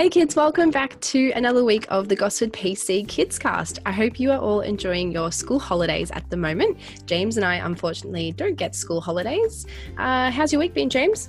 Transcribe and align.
Hey 0.00 0.08
kids, 0.08 0.34
welcome 0.34 0.70
back 0.70 0.98
to 1.02 1.30
another 1.32 1.62
week 1.62 1.84
of 1.90 2.08
the 2.08 2.16
Gosford 2.16 2.54
PC 2.54 3.06
Kids 3.06 3.38
Cast. 3.38 3.80
I 3.84 3.92
hope 3.92 4.18
you 4.18 4.30
are 4.30 4.38
all 4.38 4.62
enjoying 4.62 5.12
your 5.12 5.30
school 5.30 5.58
holidays 5.58 6.10
at 6.12 6.30
the 6.30 6.38
moment. 6.38 6.78
James 7.04 7.36
and 7.36 7.44
I, 7.44 7.56
unfortunately, 7.56 8.32
don't 8.32 8.54
get 8.54 8.74
school 8.74 9.02
holidays. 9.02 9.66
Uh, 9.98 10.30
how's 10.30 10.54
your 10.54 10.58
week 10.60 10.72
been, 10.72 10.88
James? 10.88 11.28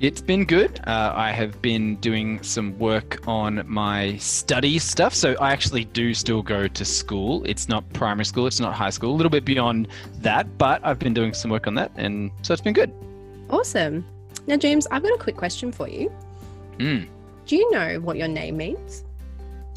It's 0.00 0.22
been 0.22 0.46
good. 0.46 0.80
Uh, 0.86 1.12
I 1.14 1.30
have 1.32 1.60
been 1.60 1.96
doing 1.96 2.42
some 2.42 2.78
work 2.78 3.20
on 3.28 3.62
my 3.66 4.16
study 4.16 4.78
stuff. 4.78 5.14
So 5.14 5.34
I 5.38 5.52
actually 5.52 5.84
do 5.84 6.14
still 6.14 6.40
go 6.40 6.66
to 6.66 6.84
school. 6.86 7.44
It's 7.44 7.68
not 7.68 7.86
primary 7.92 8.24
school, 8.24 8.46
it's 8.46 8.60
not 8.60 8.72
high 8.72 8.88
school, 8.88 9.10
a 9.10 9.16
little 9.16 9.28
bit 9.28 9.44
beyond 9.44 9.88
that, 10.22 10.56
but 10.56 10.80
I've 10.86 10.98
been 10.98 11.12
doing 11.12 11.34
some 11.34 11.50
work 11.50 11.66
on 11.66 11.74
that. 11.74 11.92
And 11.96 12.30
so 12.40 12.54
it's 12.54 12.62
been 12.62 12.72
good. 12.72 12.90
Awesome. 13.50 14.06
Now, 14.46 14.56
James, 14.56 14.86
I've 14.90 15.02
got 15.02 15.12
a 15.12 15.18
quick 15.18 15.36
question 15.36 15.70
for 15.70 15.86
you. 15.86 16.10
Mm. 16.78 17.08
Do 17.46 17.56
you 17.56 17.70
know 17.70 18.00
what 18.00 18.16
your 18.16 18.28
name 18.28 18.56
means? 18.56 19.04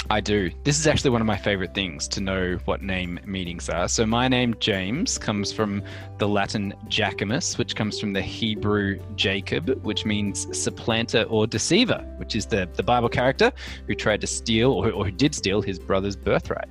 I 0.10 0.22
do. 0.22 0.50
This 0.64 0.80
is 0.80 0.88
actually 0.88 1.10
one 1.10 1.20
of 1.20 1.28
my 1.28 1.36
favorite 1.36 1.74
things 1.74 2.08
to 2.10 2.22
know 2.22 2.58
what 2.64 2.82
name 2.82 3.20
meanings 3.26 3.68
are. 3.68 3.90
So, 3.90 4.06
my 4.06 4.30
name, 4.30 4.56
James, 4.62 5.18
comes 5.18 5.52
from 5.52 5.84
the 6.18 6.30
Latin 6.30 6.74
Jacomus, 6.88 7.58
which 7.58 7.76
comes 7.76 8.00
from 8.00 8.14
the 8.14 8.22
Hebrew 8.22 9.00
Jacob, 9.18 9.84
which 9.84 10.06
means 10.06 10.48
supplanter 10.58 11.24
or 11.24 11.46
deceiver, 11.46 12.06
which 12.18 12.38
is 12.38 12.46
the, 12.46 12.70
the 12.76 12.84
Bible 12.84 13.10
character 13.10 13.52
who 13.86 13.96
tried 13.96 14.22
to 14.22 14.28
steal 14.28 14.72
or, 14.72 14.92
or 14.92 15.06
who 15.06 15.12
did 15.12 15.36
steal 15.36 15.62
his 15.62 15.78
brother's 15.78 16.16
birthright. 16.16 16.70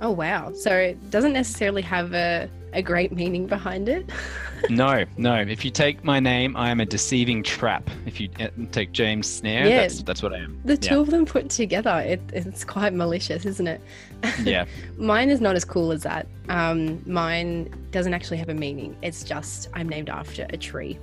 Oh, 0.00 0.10
wow. 0.10 0.52
So, 0.52 0.74
it 0.74 1.10
doesn't 1.12 1.34
necessarily 1.34 1.82
have 1.82 2.12
a, 2.12 2.50
a 2.72 2.82
great 2.82 3.12
meaning 3.12 3.46
behind 3.46 3.88
it. 3.88 4.08
no, 4.70 5.04
no. 5.16 5.34
If 5.40 5.64
you 5.64 5.70
take 5.70 6.04
my 6.04 6.20
name, 6.20 6.56
I 6.56 6.70
am 6.70 6.80
a 6.80 6.86
deceiving 6.86 7.42
trap. 7.42 7.88
If 8.06 8.20
you 8.20 8.28
uh, 8.40 8.48
take 8.70 8.92
James 8.92 9.26
Snare, 9.28 9.66
Yeah. 9.66 9.80
that's, 9.82 10.02
that's 10.02 10.22
what 10.22 10.32
I 10.32 10.38
am. 10.38 10.60
The 10.64 10.76
two 10.76 10.94
Yeah. 10.96 11.00
of 11.00 11.10
them 11.10 11.26
put 11.26 11.50
together, 11.50 11.98
it, 12.00 12.20
it's 12.32 12.64
quite 12.64 12.92
malicious, 12.94 13.44
isn't 13.44 13.66
it? 13.66 13.80
Yeah. 14.44 14.66
Mine 14.96 15.30
is 15.30 15.40
not 15.40 15.56
as 15.56 15.64
cool 15.64 15.90
as 15.92 16.02
that. 16.04 16.26
Um, 16.48 17.02
mine 17.06 17.72
doesn't 17.90 18.14
actually 18.14 18.36
have 18.38 18.48
a 18.48 18.54
meaning. 18.54 18.96
It's 19.02 19.24
just 19.24 19.68
I'm 19.74 19.88
named 19.88 20.08
after 20.08 20.46
a 20.50 20.56
tree, 20.56 20.98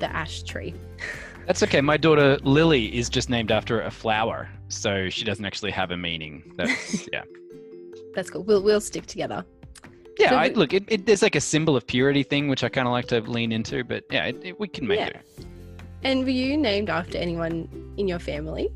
the 0.00 0.10
ash 0.14 0.42
tree. 0.42 0.74
That's 1.46 1.62
okay. 1.62 1.80
My 1.80 1.96
daughter 1.96 2.38
Lily 2.42 2.86
is 2.96 3.08
just 3.10 3.28
named 3.30 3.52
after 3.52 3.82
a 3.82 3.90
flower, 3.90 4.48
so 4.68 5.08
she 5.10 5.24
doesn't 5.24 5.44
actually 5.44 5.70
have 5.72 5.90
a 5.90 5.96
meaning. 5.96 6.52
That's 6.56 7.06
yeah. 7.12 7.22
That's 8.14 8.30
cool. 8.30 8.42
We'll 8.44 8.62
we'll 8.62 8.80
stick 8.80 9.04
together. 9.06 9.44
Yeah, 10.18 10.30
So 10.30 10.36
I, 10.36 10.48
the- 10.48 10.58
look, 10.58 10.72
it, 10.72 10.84
it, 10.88 11.06
there's 11.06 11.22
like 11.22 11.34
a 11.36 11.40
symbol 11.40 11.76
of 11.76 11.86
purity 11.86 12.22
thing, 12.22 12.48
which 12.48 12.62
I 12.64 12.68
kind 12.68 12.86
of 12.86 12.92
like 12.92 13.06
to 13.08 13.20
lean 13.20 13.52
into, 13.52 13.84
but 13.84 14.04
yeah, 14.10 14.26
it, 14.26 14.36
it- 14.44 14.60
we 14.60 14.68
can 14.68 14.86
make 14.86 15.00
Yeah. 15.00 15.06
it. 15.08 15.26
And 16.02 16.22
were 16.24 16.30
you 16.30 16.56
named 16.56 16.90
after 16.90 17.16
anyone 17.18 17.68
in 17.96 18.06
your 18.06 18.18
family? 18.18 18.70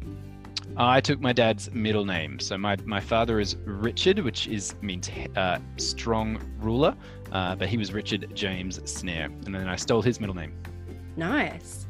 I 0.76 1.00
took 1.00 1.20
my 1.20 1.32
dad's 1.32 1.70
middle 1.72 2.04
name, 2.04 2.38
so 2.38 2.56
my, 2.56 2.76
my 2.84 3.00
father 3.00 3.40
is 3.40 3.56
Richard, 3.64 4.20
which 4.20 4.46
is 4.46 4.74
means 4.80 5.10
uh, 5.36 5.58
strong 5.76 6.40
ruler, 6.60 6.94
uh, 7.32 7.54
but 7.56 7.68
he 7.68 7.76
was 7.76 7.92
Richard 7.92 8.30
James 8.34 8.80
Snare, 8.90 9.26
and 9.44 9.54
then 9.54 9.66
I 9.68 9.76
stole 9.76 10.02
his 10.02 10.20
middle 10.20 10.36
name. 10.36 10.52
Nice. 11.16 11.86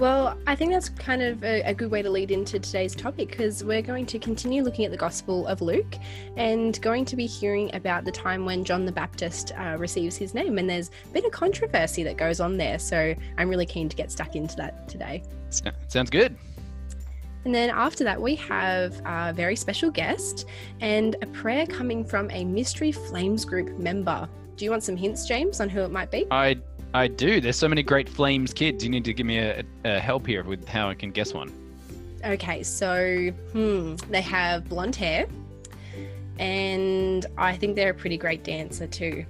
Well, 0.00 0.38
I 0.46 0.56
think 0.56 0.72
that's 0.72 0.88
kind 0.88 1.20
of 1.20 1.44
a, 1.44 1.60
a 1.60 1.74
good 1.74 1.90
way 1.90 2.00
to 2.00 2.08
lead 2.08 2.30
into 2.30 2.58
today's 2.58 2.94
topic 2.94 3.28
because 3.28 3.62
we're 3.62 3.82
going 3.82 4.06
to 4.06 4.18
continue 4.18 4.62
looking 4.62 4.86
at 4.86 4.90
the 4.90 4.96
Gospel 4.96 5.46
of 5.46 5.60
Luke 5.60 5.94
and 6.38 6.80
going 6.80 7.04
to 7.04 7.16
be 7.16 7.26
hearing 7.26 7.70
about 7.74 8.06
the 8.06 8.10
time 8.10 8.46
when 8.46 8.64
John 8.64 8.86
the 8.86 8.92
Baptist 8.92 9.52
uh, 9.58 9.76
receives 9.78 10.16
his 10.16 10.32
name. 10.32 10.56
And 10.56 10.70
there's 10.70 10.90
a 11.04 11.12
bit 11.12 11.26
of 11.26 11.32
controversy 11.32 12.02
that 12.04 12.16
goes 12.16 12.40
on 12.40 12.56
there. 12.56 12.78
So 12.78 13.14
I'm 13.36 13.50
really 13.50 13.66
keen 13.66 13.90
to 13.90 13.96
get 13.96 14.10
stuck 14.10 14.36
into 14.36 14.56
that 14.56 14.88
today. 14.88 15.22
Sounds 15.88 16.08
good. 16.08 16.34
And 17.44 17.54
then 17.54 17.68
after 17.68 18.02
that, 18.02 18.18
we 18.18 18.36
have 18.36 19.02
a 19.04 19.34
very 19.34 19.54
special 19.54 19.90
guest 19.90 20.46
and 20.80 21.14
a 21.20 21.26
prayer 21.26 21.66
coming 21.66 22.06
from 22.06 22.30
a 22.30 22.46
Mystery 22.46 22.90
Flames 22.90 23.44
Group 23.44 23.78
member. 23.78 24.26
Do 24.56 24.64
you 24.64 24.70
want 24.70 24.82
some 24.82 24.96
hints, 24.96 25.26
James, 25.26 25.60
on 25.60 25.68
who 25.68 25.80
it 25.80 25.90
might 25.90 26.10
be? 26.10 26.26
I 26.30 26.58
I 26.92 27.06
do. 27.06 27.40
There's 27.40 27.56
so 27.56 27.68
many 27.68 27.82
great 27.82 28.08
Flames 28.08 28.52
kids. 28.52 28.82
You 28.82 28.90
need 28.90 29.04
to 29.04 29.14
give 29.14 29.26
me 29.26 29.38
a, 29.38 29.62
a 29.84 30.00
help 30.00 30.26
here 30.26 30.42
with 30.42 30.66
how 30.66 30.88
I 30.88 30.94
can 30.94 31.10
guess 31.10 31.32
one. 31.32 31.52
Okay, 32.24 32.62
so 32.62 33.30
hmm, 33.52 33.94
they 34.10 34.20
have 34.20 34.68
blonde 34.68 34.96
hair, 34.96 35.26
and 36.38 37.24
I 37.38 37.56
think 37.56 37.76
they're 37.76 37.90
a 37.90 37.94
pretty 37.94 38.18
great 38.18 38.44
dancer 38.44 38.86
too. 38.86 39.24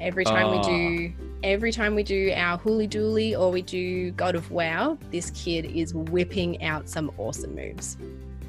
Every 0.00 0.24
time 0.24 0.50
we 0.50 0.60
do, 0.62 1.12
every 1.44 1.70
time 1.70 1.94
we 1.94 2.02
do 2.02 2.32
our 2.34 2.58
Hooly 2.58 2.88
Dooly 2.88 3.38
or 3.38 3.52
we 3.52 3.62
do 3.62 4.10
God 4.12 4.34
of 4.34 4.50
Wow, 4.50 4.98
this 5.10 5.30
kid 5.30 5.66
is 5.66 5.94
whipping 5.94 6.62
out 6.62 6.88
some 6.88 7.12
awesome 7.18 7.54
moves. 7.54 7.96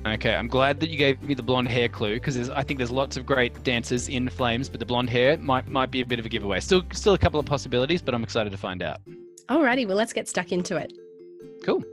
Okay, 0.06 0.36
I'm 0.36 0.48
glad 0.48 0.80
that 0.82 0.90
you 0.90 0.98
gave 0.98 1.20
me 1.24 1.34
the 1.34 1.42
blonde 1.42 1.68
hair 1.68 1.90
clue 1.90 2.14
because 2.14 2.50
I 2.52 2.62
think 2.62 2.78
there's 2.78 2.92
lots 2.92 3.18
of 3.18 3.26
great 3.26 3.64
dancers 3.64 4.08
in 4.08 4.30
Flames, 4.30 4.70
but 4.70 4.80
the 4.80 4.86
blonde 4.86 5.10
hair 5.10 5.36
might 5.38 5.68
might 5.68 5.90
be 5.90 6.02
a 6.02 6.06
bit 6.06 6.20
of 6.20 6.26
a 6.28 6.30
giveaway. 6.30 6.60
Still, 6.60 6.84
still 6.94 7.16
a 7.16 7.18
couple 7.18 7.40
of 7.40 7.46
possibilities, 7.48 8.04
but 8.04 8.14
I'm 8.14 8.24
excited 8.24 8.52
to 8.52 8.58
find 8.58 8.84
out. 8.84 9.02
Alrighty, 9.50 9.88
well 9.88 9.98
let's 9.98 10.14
get 10.14 10.30
stuck 10.30 10.52
into 10.52 10.78
it. 10.78 10.94
Cool. 11.64 11.84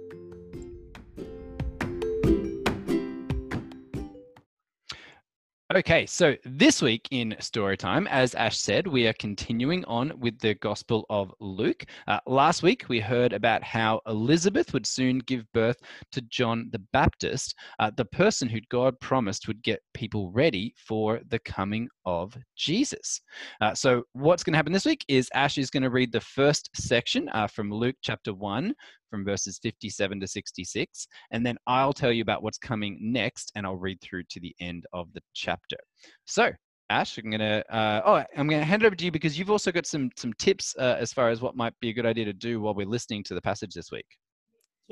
Okay, 5.75 6.05
so 6.05 6.37
this 6.45 6.83
week 6.83 7.09
in 7.13 7.35
Storytime, 7.41 8.07
as 8.11 8.35
Ash 8.35 8.59
said, 8.59 8.87
we 8.87 9.07
are 9.07 9.15
continuing 9.15 9.87
on 9.87 10.13
with 10.21 10.39
the 10.39 10.53
Gospel 10.57 11.07
of 11.09 11.33
Luke. 11.41 11.87
Uh, 12.07 12.21
last 12.27 12.63
week, 12.63 12.85
we 12.91 13.01
heard 13.01 13.33
about 13.33 13.63
how 13.63 14.03
Elizabeth 14.07 14.75
would 14.75 14.85
soon 14.85 15.21
give 15.21 15.51
birth 15.55 15.79
to 16.11 16.21
John 16.29 16.69
the 16.73 16.83
Baptist, 16.93 17.55
uh, 17.79 17.91
the 17.97 18.05
person 18.05 18.51
who 18.51 18.61
God 18.69 19.01
promised 19.01 19.49
would 19.49 19.63
get 19.63 19.81
people 19.95 20.31
ready 20.31 20.75
for 20.77 21.21
the 21.31 21.39
coming 21.39 21.89
of 22.05 22.37
Jesus. 22.55 23.23
Uh, 23.63 23.75
so, 23.75 24.03
what's 24.13 24.45
going 24.45 24.53
to 24.53 24.59
happen 24.59 24.75
this 24.75 24.85
week 24.85 25.07
is 25.09 25.31
Ash 25.33 25.57
is 25.57 25.71
going 25.71 25.85
to 25.85 25.91
read 25.91 26.13
the 26.13 26.21
first 26.21 26.69
section 26.75 27.31
uh, 27.31 27.47
from 27.47 27.73
Luke 27.73 27.97
chapter 28.03 28.35
1, 28.35 28.75
from 29.13 29.25
verses 29.27 29.61
57 29.63 30.19
to 30.21 30.27
66. 30.27 31.07
And 31.31 31.45
then 31.45 31.59
I'll 31.67 31.93
tell 31.93 32.11
you 32.11 32.23
about 32.23 32.43
what's 32.43 32.57
coming 32.57 32.99
next, 33.01 33.53
and 33.55 33.67
I'll 33.67 33.77
read 33.77 34.01
through 34.01 34.25
to 34.31 34.41
the 34.41 34.57
end 34.59 34.87
of 34.95 35.13
the 35.13 35.21
chapter. 35.35 35.77
So, 36.25 36.51
Ash, 36.89 37.19
I'm 37.19 37.31
gonna. 37.31 37.63
Uh, 37.71 38.01
oh, 38.05 38.25
I'm 38.37 38.49
gonna 38.49 38.65
hand 38.65 38.83
it 38.83 38.87
over 38.87 38.97
to 38.97 39.05
you 39.05 39.13
because 39.13 39.39
you've 39.39 39.51
also 39.51 39.71
got 39.71 39.87
some 39.87 40.11
some 40.17 40.33
tips 40.39 40.75
uh, 40.79 40.97
as 40.99 41.13
far 41.13 41.29
as 41.29 41.43
what 41.43 41.55
might 41.55 41.75
be 41.81 41.91
a 41.91 41.93
good 41.93 42.07
idea 42.07 42.25
to 42.25 42.33
do 42.33 42.61
while 42.61 42.75
we're 42.75 42.87
listening 42.87 43.23
to 43.25 43.35
the 43.35 43.43
passage 43.43 43.75
this 43.75 43.93
week. 43.93 44.07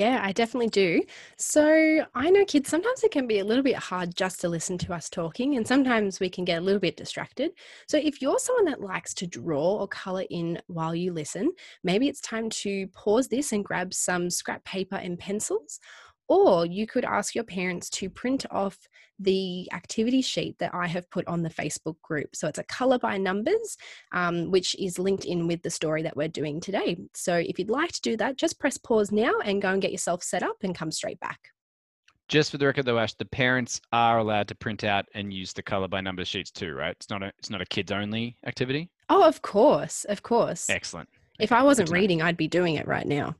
Yeah, 0.00 0.20
I 0.22 0.32
definitely 0.32 0.70
do. 0.70 1.02
So 1.36 2.06
I 2.14 2.30
know 2.30 2.46
kids, 2.46 2.70
sometimes 2.70 3.04
it 3.04 3.10
can 3.10 3.26
be 3.26 3.40
a 3.40 3.44
little 3.44 3.62
bit 3.62 3.76
hard 3.76 4.16
just 4.16 4.40
to 4.40 4.48
listen 4.48 4.78
to 4.78 4.94
us 4.94 5.10
talking, 5.10 5.56
and 5.56 5.66
sometimes 5.66 6.20
we 6.20 6.30
can 6.30 6.46
get 6.46 6.56
a 6.56 6.64
little 6.64 6.80
bit 6.80 6.96
distracted. 6.96 7.50
So 7.86 7.98
if 7.98 8.22
you're 8.22 8.38
someone 8.38 8.64
that 8.64 8.80
likes 8.80 9.12
to 9.14 9.26
draw 9.26 9.76
or 9.78 9.86
color 9.88 10.24
in 10.30 10.58
while 10.68 10.94
you 10.94 11.12
listen, 11.12 11.52
maybe 11.84 12.08
it's 12.08 12.22
time 12.22 12.48
to 12.48 12.86
pause 12.94 13.28
this 13.28 13.52
and 13.52 13.62
grab 13.62 13.92
some 13.92 14.30
scrap 14.30 14.64
paper 14.64 14.96
and 14.96 15.18
pencils. 15.18 15.80
Or 16.30 16.64
you 16.64 16.86
could 16.86 17.04
ask 17.04 17.34
your 17.34 17.42
parents 17.42 17.90
to 17.90 18.08
print 18.08 18.46
off 18.52 18.78
the 19.18 19.68
activity 19.72 20.22
sheet 20.22 20.56
that 20.60 20.72
I 20.72 20.86
have 20.86 21.10
put 21.10 21.26
on 21.26 21.42
the 21.42 21.50
Facebook 21.50 22.00
group. 22.02 22.36
So 22.36 22.46
it's 22.46 22.60
a 22.60 22.64
color 22.64 23.00
by 23.00 23.18
numbers, 23.18 23.76
um, 24.12 24.48
which 24.48 24.76
is 24.78 24.96
linked 24.96 25.24
in 25.24 25.48
with 25.48 25.60
the 25.62 25.70
story 25.70 26.02
that 26.02 26.16
we're 26.16 26.28
doing 26.28 26.60
today. 26.60 26.96
So 27.14 27.34
if 27.34 27.58
you'd 27.58 27.68
like 27.68 27.90
to 27.90 28.00
do 28.00 28.16
that, 28.18 28.36
just 28.36 28.60
press 28.60 28.78
pause 28.78 29.10
now 29.10 29.32
and 29.44 29.60
go 29.60 29.70
and 29.70 29.82
get 29.82 29.90
yourself 29.90 30.22
set 30.22 30.44
up 30.44 30.58
and 30.62 30.72
come 30.72 30.92
straight 30.92 31.18
back. 31.18 31.40
Just 32.28 32.52
for 32.52 32.58
the 32.58 32.66
record, 32.66 32.86
though, 32.86 33.00
Ash, 33.00 33.14
the 33.14 33.24
parents 33.24 33.80
are 33.92 34.18
allowed 34.18 34.46
to 34.48 34.54
print 34.54 34.84
out 34.84 35.06
and 35.14 35.34
use 35.34 35.52
the 35.52 35.64
color 35.64 35.88
by 35.88 36.00
numbers 36.00 36.28
sheets 36.28 36.52
too, 36.52 36.72
right? 36.74 36.92
It's 36.92 37.10
not 37.10 37.24
a 37.24 37.32
it's 37.40 37.50
not 37.50 37.60
a 37.60 37.66
kids 37.66 37.90
only 37.90 38.36
activity. 38.46 38.88
Oh, 39.08 39.26
of 39.26 39.42
course, 39.42 40.04
of 40.04 40.22
course. 40.22 40.70
Excellent. 40.70 41.08
If 41.40 41.50
I 41.50 41.64
wasn't 41.64 41.90
reading, 41.90 42.22
I'd 42.22 42.36
be 42.36 42.46
doing 42.46 42.76
it 42.76 42.86
right 42.86 43.06
now. 43.06 43.34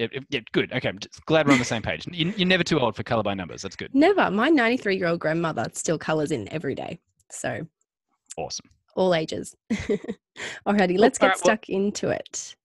Yeah, 0.00 0.06
yeah, 0.14 0.20
yeah, 0.30 0.40
good. 0.52 0.72
Okay, 0.72 0.88
I'm 0.88 0.98
just 0.98 1.22
glad 1.26 1.46
we're 1.46 1.52
on 1.52 1.58
the 1.58 1.64
same 1.66 1.82
page. 1.82 2.06
You, 2.10 2.32
you're 2.34 2.48
never 2.48 2.64
too 2.64 2.80
old 2.80 2.96
for 2.96 3.02
color 3.02 3.22
by 3.22 3.34
numbers. 3.34 3.60
That's 3.60 3.76
good. 3.76 3.94
Never. 3.94 4.30
My 4.30 4.48
93 4.48 4.96
year 4.96 5.08
old 5.08 5.20
grandmother 5.20 5.66
still 5.74 5.98
colors 5.98 6.30
in 6.32 6.50
every 6.50 6.74
day. 6.74 6.98
So 7.30 7.66
Awesome. 8.38 8.70
all 8.96 9.14
ages. 9.14 9.54
Alrighty, 10.66 10.96
let's 10.98 11.18
get 11.18 11.26
alright, 11.26 11.36
well- 11.36 11.36
stuck 11.36 11.68
into 11.68 12.08
it. 12.08 12.56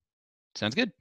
Sounds 0.54 0.74
good. 0.74 0.92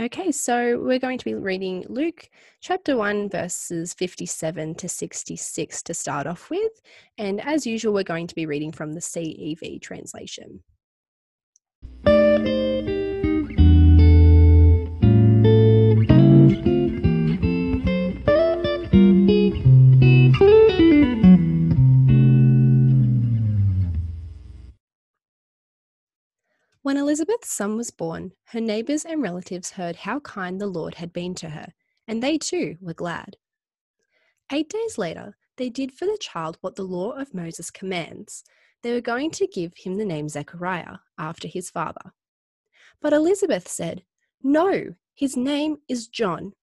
Okay, 0.00 0.32
so 0.32 0.78
we're 0.80 0.98
going 1.00 1.18
to 1.18 1.24
be 1.24 1.34
reading 1.34 1.84
Luke 1.88 2.30
chapter 2.62 2.96
1, 2.96 3.28
verses 3.28 3.92
57 3.92 4.74
to 4.76 4.88
66 4.88 5.82
to 5.82 5.92
start 5.92 6.26
off 6.26 6.48
with. 6.48 6.72
And 7.18 7.42
as 7.42 7.66
usual, 7.66 7.92
we're 7.92 8.04
going 8.04 8.28
to 8.28 8.34
be 8.34 8.46
reading 8.46 8.72
from 8.72 8.94
the 8.94 9.00
CEV 9.00 9.82
translation. 9.82 10.62
When 26.88 26.96
Elizabeth's 26.96 27.52
son 27.52 27.76
was 27.76 27.90
born, 27.90 28.32
her 28.44 28.62
neighbors 28.62 29.04
and 29.04 29.20
relatives 29.20 29.72
heard 29.72 29.94
how 29.94 30.20
kind 30.20 30.58
the 30.58 30.66
Lord 30.66 30.94
had 30.94 31.12
been 31.12 31.34
to 31.34 31.50
her, 31.50 31.74
and 32.06 32.22
they 32.22 32.38
too 32.38 32.78
were 32.80 32.94
glad. 32.94 33.36
Eight 34.50 34.70
days 34.70 34.96
later, 34.96 35.36
they 35.58 35.68
did 35.68 35.92
for 35.92 36.06
the 36.06 36.16
child 36.18 36.56
what 36.62 36.76
the 36.76 36.84
law 36.84 37.10
of 37.10 37.34
Moses 37.34 37.70
commands. 37.70 38.42
They 38.82 38.94
were 38.94 39.02
going 39.02 39.32
to 39.32 39.46
give 39.46 39.74
him 39.76 39.96
the 39.96 40.06
name 40.06 40.30
Zechariah 40.30 40.96
after 41.18 41.46
his 41.46 41.68
father. 41.68 42.14
But 43.02 43.12
Elizabeth 43.12 43.68
said, 43.68 44.02
No, 44.42 44.94
his 45.14 45.36
name 45.36 45.82
is 45.88 46.08
John. 46.08 46.54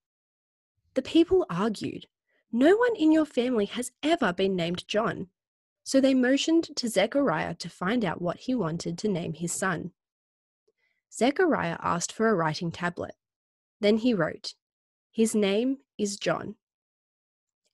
The 0.94 1.02
people 1.02 1.46
argued, 1.48 2.06
No 2.50 2.74
one 2.74 2.96
in 2.96 3.12
your 3.12 3.26
family 3.26 3.66
has 3.66 3.92
ever 4.02 4.32
been 4.32 4.56
named 4.56 4.88
John. 4.88 5.28
So 5.84 6.00
they 6.00 6.14
motioned 6.14 6.74
to 6.74 6.88
Zechariah 6.88 7.54
to 7.60 7.70
find 7.70 8.04
out 8.04 8.20
what 8.20 8.38
he 8.38 8.56
wanted 8.56 8.98
to 8.98 9.08
name 9.08 9.34
his 9.34 9.52
son. 9.52 9.92
Zechariah 11.16 11.78
asked 11.80 12.12
for 12.12 12.28
a 12.28 12.34
writing 12.34 12.70
tablet. 12.70 13.14
Then 13.80 13.96
he 13.98 14.12
wrote, 14.12 14.54
His 15.10 15.34
name 15.34 15.78
is 15.96 16.16
John. 16.16 16.56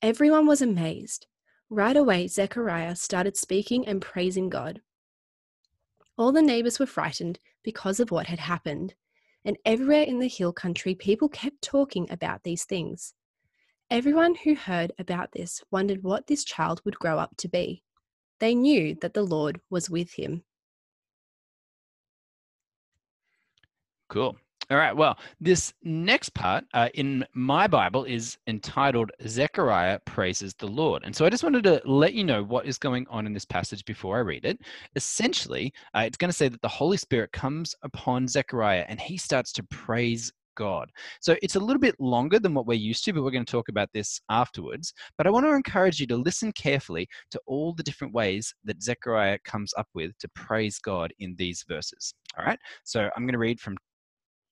Everyone 0.01 0.47
was 0.47 0.63
amazed. 0.63 1.27
Right 1.69 1.97
away, 1.97 2.29
Zechariah 2.29 2.97
started 2.97 3.37
speaking 3.37 3.87
and 3.87 4.01
praising 4.01 4.49
God. 4.49 4.81
All 6.17 6.31
the 6.31 6.43
neighbors 6.43 6.79
were 6.79 6.87
frightened 6.87 7.39
because 7.65 7.99
of 7.99 8.11
what 8.11 8.27
had 8.27 8.39
happened, 8.39 8.95
and 9.45 9.57
everywhere 9.65 10.03
in 10.03 10.19
the 10.19 10.29
hill 10.29 10.53
country, 10.53 10.95
people 10.95 11.29
kept 11.29 11.63
talking 11.63 12.07
about 12.11 12.43
these 12.43 12.65
things. 12.65 13.15
Everyone 13.91 14.35
who 14.35 14.55
heard 14.55 14.93
about 14.99 15.33
this 15.33 15.63
wondered 15.71 16.03
what 16.03 16.27
this 16.27 16.45
child 16.45 16.81
would 16.85 16.99
grow 16.99 17.19
up 17.19 17.37
to 17.39 17.49
be. 17.49 17.83
They 18.39 18.55
knew 18.55 18.97
that 19.01 19.15
the 19.15 19.23
Lord 19.23 19.61
was 19.71 19.91
with 19.91 20.13
him. 20.13 20.45
Cool. 24.13 24.37
All 24.71 24.77
right. 24.77 24.95
Well, 24.95 25.19
this 25.41 25.73
next 25.85 26.35
part 26.35 26.65
uh, 26.75 26.91
in 26.93 27.25
my 27.33 27.67
Bible 27.67 28.05
is 28.05 28.37
entitled 28.47 29.11
Zechariah 29.27 30.01
Praises 30.05 30.53
the 30.53 30.67
Lord. 30.67 31.03
And 31.07 31.17
so 31.17 31.25
I 31.25 31.31
just 31.31 31.43
wanted 31.43 31.65
to 31.65 31.81
let 31.87 32.13
you 32.13 32.23
know 32.23 32.45
what 32.45 32.67
is 32.67 32.77
going 32.77 33.07
on 33.09 33.25
in 33.25 33.33
this 33.33 33.47
passage 33.47 33.87
before 33.87 34.19
I 34.19 34.21
read 34.21 34.45
it. 34.45 34.61
Essentially, 34.97 35.73
uh, 35.97 36.01
it's 36.01 36.19
going 36.19 36.29
to 36.29 36.37
say 36.37 36.49
that 36.49 36.61
the 36.61 36.69
Holy 36.69 36.99
Spirit 36.99 37.33
comes 37.33 37.75
upon 37.85 38.29
Zechariah 38.29 38.85
and 38.87 39.01
he 39.01 39.17
starts 39.17 39.51
to 39.53 39.63
praise 39.63 40.31
God. 40.57 40.91
So 41.21 41.37
it's 41.43 41.57
a 41.57 41.61
little 41.61 41.81
bit 41.81 41.99
longer 41.99 42.39
than 42.39 42.53
what 42.53 42.67
we're 42.67 42.75
used 42.75 43.05
to, 43.07 43.15
but 43.15 43.23
we're 43.23 43.31
going 43.31 43.47
to 43.47 43.51
talk 43.51 43.71
about 43.71 43.89
this 43.95 44.21
afterwards. 44.29 44.93
But 45.17 45.27
I 45.27 45.31
want 45.31 45.47
to 45.47 45.55
encourage 45.55 46.01
you 46.01 46.07
to 46.09 46.17
listen 46.19 46.53
carefully 46.53 47.09
to 47.31 47.41
all 47.47 47.73
the 47.73 47.83
different 47.83 48.13
ways 48.13 48.55
that 48.65 48.83
Zechariah 48.83 49.39
comes 49.47 49.73
up 49.79 49.89
with 49.95 50.13
to 50.19 50.29
praise 50.35 50.79
God 50.79 51.15
in 51.19 51.35
these 51.39 51.65
verses. 51.67 52.13
All 52.39 52.45
right. 52.45 52.59
So 52.85 53.09
I'm 53.17 53.25
going 53.25 53.33
to 53.33 53.39
read 53.39 53.59
from 53.59 53.79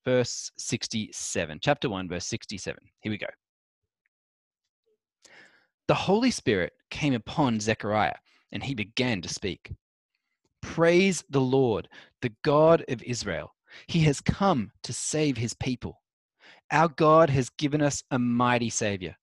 verse 0.04 0.50
67, 0.58 1.58
chapter 1.62 1.88
1, 1.88 2.08
verse 2.08 2.26
67. 2.26 2.82
Here 3.00 3.10
we 3.10 3.18
go. 3.18 3.26
The 5.88 5.94
Holy 5.94 6.30
Spirit 6.30 6.72
came 6.90 7.14
upon 7.14 7.60
Zechariah, 7.60 8.14
and 8.52 8.62
he 8.62 8.74
began 8.74 9.20
to 9.22 9.28
speak. 9.28 9.72
Praise 10.62 11.24
the 11.30 11.40
Lord, 11.40 11.88
the 12.22 12.32
God 12.44 12.84
of 12.88 13.02
Israel. 13.02 13.54
He 13.86 14.00
has 14.00 14.20
come 14.20 14.72
to 14.82 14.92
save 14.92 15.36
his 15.36 15.54
people. 15.54 16.00
Our 16.70 16.88
God 16.88 17.30
has 17.30 17.50
given 17.50 17.82
us 17.82 18.02
a 18.10 18.18
mighty 18.18 18.70
Savior 18.70 19.16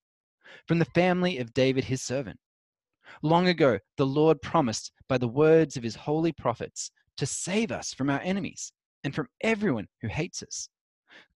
from 0.66 0.78
the 0.78 0.84
family 0.86 1.38
of 1.38 1.54
David, 1.54 1.84
his 1.84 2.02
servant. 2.02 2.38
Long 3.22 3.48
ago, 3.48 3.78
the 3.96 4.06
Lord 4.06 4.40
promised 4.42 4.92
by 5.08 5.18
the 5.18 5.28
words 5.28 5.76
of 5.76 5.82
his 5.82 5.96
holy 5.96 6.32
prophets 6.32 6.90
to 7.16 7.26
save 7.26 7.72
us 7.72 7.94
from 7.94 8.10
our 8.10 8.20
enemies 8.20 8.72
and 9.04 9.14
from 9.14 9.28
everyone 9.42 9.86
who 10.00 10.08
hates 10.08 10.42
us. 10.42 10.68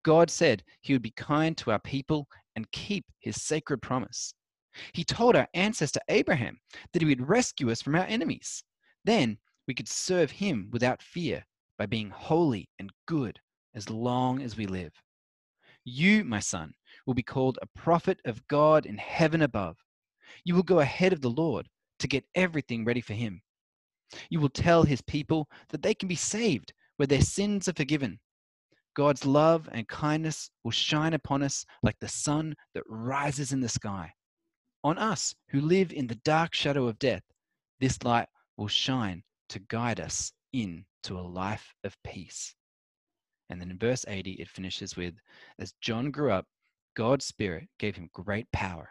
God 0.04 0.30
said 0.30 0.64
he 0.82 0.94
would 0.94 1.02
be 1.02 1.12
kind 1.12 1.58
to 1.58 1.72
our 1.72 1.80
people 1.80 2.28
and 2.56 2.72
keep 2.72 3.06
his 3.20 3.42
sacred 3.42 3.82
promise. 3.82 4.34
He 4.94 5.04
told 5.04 5.36
our 5.36 5.48
ancestor 5.54 6.00
Abraham 6.10 6.60
that 6.94 7.02
he 7.02 7.08
would 7.08 7.28
rescue 7.28 7.72
us 7.72 7.82
from 7.82 7.96
our 7.96 8.06
enemies. 8.06 8.64
Then 9.04 9.38
we 9.68 9.74
could 9.74 9.88
serve 9.88 10.32
him 10.32 10.70
without 10.72 11.04
fear 11.04 11.44
by 11.78 11.86
being 11.86 12.10
holy 12.10 12.70
and 12.80 12.92
good 13.06 13.40
as 13.76 13.90
long 13.90 14.42
as 14.42 14.58
we 14.58 14.66
live. 14.66 14.94
You, 15.84 16.24
my 16.24 16.40
son, 16.40 16.74
will 17.06 17.14
be 17.14 17.24
called 17.24 17.58
a 17.62 17.80
prophet 17.80 18.20
of 18.26 18.48
God 18.48 18.86
in 18.86 18.98
heaven 18.98 19.42
above. 19.42 19.78
You 20.44 20.56
will 20.56 20.64
go 20.64 20.80
ahead 20.80 21.14
of 21.14 21.22
the 21.22 21.30
Lord 21.30 21.68
to 22.00 22.08
get 22.08 22.26
everything 22.36 22.86
ready 22.86 23.02
for 23.02 23.14
him. 23.14 23.42
You 24.30 24.40
will 24.40 24.50
tell 24.50 24.84
his 24.84 25.02
people 25.02 25.50
that 25.70 25.82
they 25.82 25.94
can 25.94 26.08
be 26.08 26.16
saved 26.16 26.74
where 26.98 27.08
their 27.08 27.22
sins 27.22 27.68
are 27.68 27.74
forgiven. 27.74 28.20
God's 28.96 29.26
love 29.26 29.70
and 29.72 29.88
kindness 29.88 30.50
will 30.64 30.72
shine 30.72 31.14
upon 31.14 31.44
us 31.44 31.66
like 31.82 31.98
the 32.00 32.08
sun 32.08 32.56
that 32.74 32.84
rises 32.88 33.54
in 33.54 33.62
the 33.62 33.70
sky. 33.70 34.14
On 34.84 34.98
us 34.98 35.34
who 35.50 35.62
live 35.62 35.94
in 35.94 36.08
the 36.08 36.20
dark 36.24 36.54
shadow 36.54 36.88
of 36.88 37.00
death, 37.00 37.24
this 37.80 38.04
light 38.04 38.28
will 38.58 38.68
shine 38.68 39.24
to 39.50 39.60
guide 39.60 40.00
us 40.00 40.34
into 40.54 41.18
a 41.18 41.22
life 41.22 41.74
of 41.84 41.96
peace. 42.04 42.56
And 43.50 43.60
then 43.60 43.70
in 43.70 43.78
verse 43.78 44.06
80, 44.08 44.34
it 44.34 44.48
finishes 44.48 44.96
with 44.96 45.16
As 45.60 45.74
John 45.82 46.12
grew 46.12 46.32
up, 46.32 46.46
God's 46.96 47.26
Spirit 47.26 47.68
gave 47.80 47.96
him 47.96 48.10
great 48.14 48.52
power. 48.52 48.90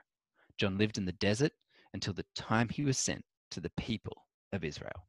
John 0.58 0.78
lived 0.78 0.98
in 0.98 1.04
the 1.04 1.12
desert 1.12 1.52
until 1.94 2.12
the 2.12 2.26
time 2.34 2.68
he 2.68 2.84
was 2.84 2.98
sent 2.98 3.24
to 3.50 3.60
the 3.60 3.72
people 3.76 4.26
of 4.52 4.64
Israel. 4.64 5.06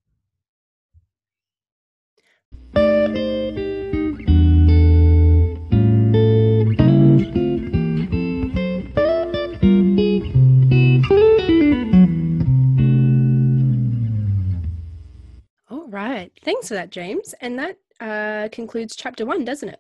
Thanks 16.44 16.68
for 16.68 16.74
that, 16.76 16.92
James. 16.92 17.34
And 17.42 17.58
that 17.60 17.78
uh, 18.00 18.50
concludes 18.52 18.96
chapter 18.96 19.26
one, 19.26 19.46
doesn't 19.46 19.70
it? 19.70 19.80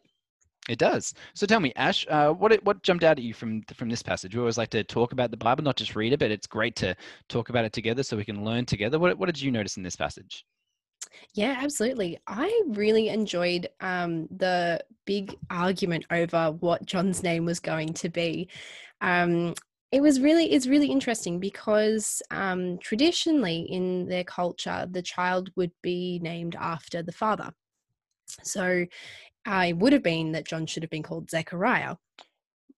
It 0.70 0.80
does. 0.80 1.14
So 1.34 1.46
tell 1.46 1.60
me, 1.60 1.74
Ash, 1.76 2.06
uh, 2.10 2.32
what 2.32 2.54
what 2.64 2.84
jumped 2.84 3.04
out 3.04 3.18
at 3.18 3.24
you 3.24 3.34
from 3.34 3.64
from 3.74 3.90
this 3.90 4.02
passage? 4.02 4.36
We 4.36 4.40
always 4.40 4.58
like 4.58 4.70
to 4.72 4.84
talk 4.84 5.12
about 5.12 5.32
the 5.32 5.38
Bible, 5.38 5.64
not 5.64 5.76
just 5.76 5.96
read 5.96 6.14
it, 6.14 6.20
but 6.20 6.32
it's 6.32 6.48
great 6.48 6.76
to 6.78 6.96
talk 7.30 7.50
about 7.50 7.66
it 7.66 7.74
together 7.74 8.04
so 8.04 8.18
we 8.18 8.26
can 8.26 8.46
learn 8.46 8.66
together. 8.66 9.00
What 9.00 9.18
what 9.18 9.26
did 9.26 9.42
you 9.42 9.52
notice 9.52 9.78
in 9.78 9.84
this 9.84 9.96
passage? 9.96 10.46
Yeah, 11.34 11.58
absolutely. 11.60 12.20
I 12.28 12.62
really 12.68 13.10
enjoyed 13.10 13.68
um, 13.80 14.28
the 14.36 14.84
big 15.06 15.36
argument 15.50 16.06
over 16.12 16.52
what 16.60 16.86
John's 16.86 17.24
name 17.24 17.46
was 17.46 17.60
going 17.60 17.94
to 17.94 18.10
be. 18.10 18.50
Um, 19.02 19.54
it 19.92 20.02
was 20.02 20.22
really 20.22 20.52
it's 20.52 20.68
really 20.68 20.88
interesting 20.88 21.40
because 21.40 22.22
um, 22.32 22.78
traditionally 22.78 23.62
in 23.70 24.08
their 24.08 24.24
culture, 24.24 24.88
the 24.90 25.02
child 25.02 25.52
would 25.56 25.72
be 25.82 26.20
named 26.22 26.56
after 26.60 27.04
the 27.04 27.12
father. 27.12 27.52
So 28.44 28.86
I 29.46 29.74
would 29.74 29.92
have 29.92 30.04
been 30.04 30.32
that 30.32 30.48
John 30.48 30.66
should 30.66 30.84
have 30.84 30.90
been 30.90 31.04
called 31.04 31.30
Zechariah. 31.30 31.96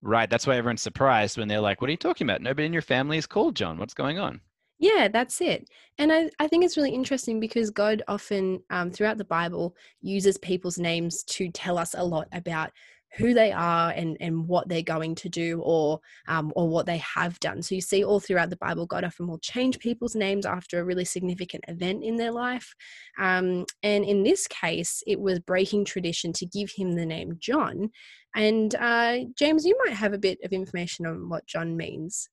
Right. 0.01 0.29
That's 0.29 0.47
why 0.47 0.57
everyone's 0.57 0.81
surprised 0.81 1.37
when 1.37 1.47
they're 1.47 1.61
like, 1.61 1.81
"What 1.81 1.87
are 1.87 1.91
you 1.91 1.97
talking 1.97 2.27
about? 2.27 2.41
Nobody 2.41 2.65
in 2.65 2.73
your 2.73 2.81
family 2.81 3.17
is 3.17 3.27
called 3.27 3.55
John. 3.55 3.77
What's 3.77 3.93
going 3.93 4.17
on?" 4.17 4.41
Yeah, 4.83 5.07
that's 5.07 5.39
it. 5.39 5.69
And 5.97 6.11
I, 6.11 6.29
I 6.39 6.47
think 6.49 6.65
it's 6.65 6.75
really 6.75 6.93
interesting 6.93 7.39
because 7.39 7.69
God 7.69 8.03
often, 8.09 8.61
um, 8.69 8.91
throughout 8.91 9.17
the 9.17 9.23
Bible, 9.23 9.77
uses 10.01 10.37
people's 10.37 10.77
names 10.77 11.23
to 11.23 11.49
tell 11.51 11.77
us 11.77 11.95
a 11.97 12.03
lot 12.03 12.27
about 12.33 12.69
who 13.15 13.33
they 13.33 13.53
are 13.53 13.91
and, 13.91 14.17
and 14.19 14.45
what 14.45 14.67
they're 14.67 14.81
going 14.81 15.15
to 15.15 15.29
do 15.29 15.61
or 15.61 16.01
um, 16.27 16.51
or 16.57 16.67
what 16.67 16.85
they 16.85 16.97
have 16.97 17.39
done. 17.39 17.61
So 17.61 17.75
you 17.75 17.79
see 17.81 18.03
all 18.03 18.19
throughout 18.19 18.49
the 18.49 18.57
Bible, 18.57 18.85
God 18.85 19.05
often 19.05 19.25
will 19.25 19.39
change 19.39 19.79
people's 19.79 20.15
names 20.15 20.45
after 20.45 20.81
a 20.81 20.83
really 20.83 21.05
significant 21.05 21.63
event 21.69 22.03
in 22.03 22.17
their 22.17 22.33
life. 22.33 22.73
Um, 23.17 23.65
and 23.83 24.03
in 24.03 24.23
this 24.23 24.47
case, 24.47 25.01
it 25.07 25.21
was 25.21 25.39
breaking 25.39 25.85
tradition 25.85 26.33
to 26.33 26.45
give 26.45 26.71
him 26.75 26.95
the 26.95 27.05
name 27.05 27.37
John. 27.39 27.89
And 28.35 28.75
uh, 28.75 29.19
James, 29.37 29.63
you 29.63 29.77
might 29.85 29.95
have 29.95 30.11
a 30.11 30.17
bit 30.17 30.39
of 30.43 30.51
information 30.51 31.05
on 31.05 31.29
what 31.29 31.45
John 31.47 31.77
means. 31.77 32.27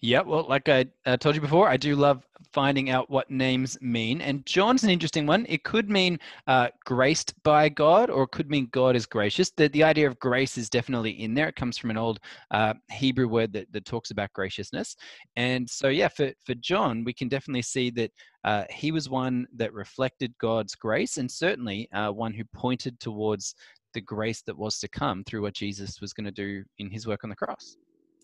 Yeah, 0.00 0.22
well, 0.22 0.46
like 0.48 0.68
I 0.68 0.86
uh, 1.06 1.16
told 1.16 1.36
you 1.36 1.40
before, 1.40 1.68
I 1.68 1.76
do 1.76 1.94
love 1.94 2.26
finding 2.52 2.90
out 2.90 3.08
what 3.08 3.30
names 3.30 3.78
mean. 3.80 4.20
And 4.20 4.44
John's 4.44 4.82
an 4.82 4.90
interesting 4.90 5.26
one. 5.26 5.46
It 5.48 5.64
could 5.64 5.88
mean 5.88 6.18
uh, 6.46 6.68
graced 6.84 7.34
by 7.44 7.68
God, 7.68 8.10
or 8.10 8.24
it 8.24 8.32
could 8.32 8.50
mean 8.50 8.68
God 8.72 8.96
is 8.96 9.06
gracious. 9.06 9.50
The, 9.50 9.68
the 9.68 9.84
idea 9.84 10.06
of 10.06 10.18
grace 10.18 10.58
is 10.58 10.68
definitely 10.68 11.22
in 11.22 11.34
there. 11.34 11.48
It 11.48 11.56
comes 11.56 11.78
from 11.78 11.90
an 11.90 11.96
old 11.96 12.20
uh, 12.50 12.74
Hebrew 12.90 13.28
word 13.28 13.52
that, 13.52 13.72
that 13.72 13.84
talks 13.84 14.10
about 14.10 14.32
graciousness. 14.32 14.96
And 15.36 15.68
so, 15.68 15.88
yeah, 15.88 16.08
for, 16.08 16.32
for 16.44 16.54
John, 16.54 17.04
we 17.04 17.12
can 17.12 17.28
definitely 17.28 17.62
see 17.62 17.90
that 17.90 18.10
uh, 18.44 18.64
he 18.70 18.90
was 18.90 19.08
one 19.08 19.46
that 19.54 19.72
reflected 19.72 20.34
God's 20.38 20.74
grace 20.74 21.16
and 21.16 21.30
certainly 21.30 21.88
uh, 21.92 22.10
one 22.10 22.34
who 22.34 22.44
pointed 22.52 22.98
towards 22.98 23.54
the 23.94 24.00
grace 24.00 24.42
that 24.42 24.56
was 24.56 24.78
to 24.80 24.88
come 24.88 25.22
through 25.24 25.42
what 25.42 25.54
Jesus 25.54 26.00
was 26.00 26.12
going 26.12 26.24
to 26.24 26.32
do 26.32 26.64
in 26.78 26.90
his 26.90 27.06
work 27.06 27.24
on 27.24 27.30
the 27.30 27.36
cross. 27.36 27.76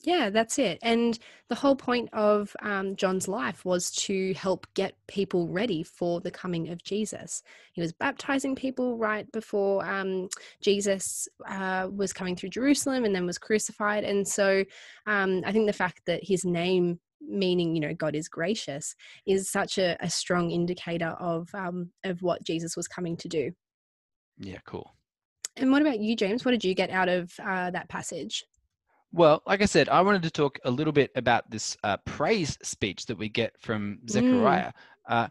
Yeah, 0.05 0.31
that's 0.31 0.59
it. 0.59 0.79
And 0.83 1.19
the 1.49 1.55
whole 1.55 1.75
point 1.75 2.09
of 2.13 2.55
um, 2.63 2.95
John's 2.95 3.27
life 3.27 3.65
was 3.65 3.91
to 3.93 4.33
help 4.35 4.67
get 4.75 4.95
people 5.09 5.49
ready 5.49 5.83
for 5.83 6.21
the 6.21 6.31
coming 6.31 6.69
of 6.69 6.85
Jesus. 6.85 7.43
He 7.73 7.81
was 7.81 7.93
baptizing 7.93 8.55
people 8.55 8.97
right 8.97 9.31
before 9.33 9.85
um, 9.85 10.29
Jesus 10.63 11.29
uh, 11.49 11.89
was 11.95 12.13
coming 12.13 12.37
through 12.37 12.51
Jerusalem 12.51 13.05
and 13.05 13.15
then 13.15 13.27
was 13.27 13.39
crucified. 13.39 14.05
And 14.05 14.27
so 14.27 14.65
um, 15.07 15.43
I 15.45 15.53
think 15.53 15.67
the 15.67 15.73
fact 15.73 16.03
that 16.07 16.23
his 16.23 16.45
name 16.45 17.01
meaning 17.21 17.75
you 17.75 17.81
know 17.81 17.93
god 17.95 18.15
is 18.15 18.29
gracious 18.29 18.95
is 19.27 19.51
such 19.51 19.77
a, 19.77 19.97
a 20.01 20.09
strong 20.09 20.53
indicator 20.53 21.17
of 21.19 21.49
um, 21.53 21.91
of 22.05 22.23
what 22.23 22.45
jesus 22.45 22.77
was 22.77 22.87
coming 22.87 23.17
to 23.17 23.27
do 23.27 23.51
yeah 24.39 24.59
cool 24.65 24.95
and 25.57 25.73
what 25.73 25.83
about 25.83 25.99
you 25.99 26.15
james 26.15 26.45
what 26.45 26.53
did 26.53 26.65
you 26.65 26.75
get 26.75 26.91
out 26.91 27.09
of 27.09 27.33
uh, 27.45 27.73
that 27.73 27.89
passage 27.89 28.45
well, 29.13 29.43
like 29.47 29.63
I 29.63 29.67
said, 29.67 29.89
I 29.89 30.01
wanted 30.03 30.23
to 30.25 30.31
talk 30.31 30.59
a 30.65 30.71
little 30.71 30.93
bit 30.93 31.11
about 31.17 31.51
this 31.51 31.77
uh, 31.83 31.97
praise 32.05 32.59
speech 32.63 33.07
that 33.07 33.19
we 33.19 33.29
get 33.29 33.55
from 33.61 33.99
Mm. 34.05 34.11
Zechariah. 34.11 34.73
Uh, 35.09 35.29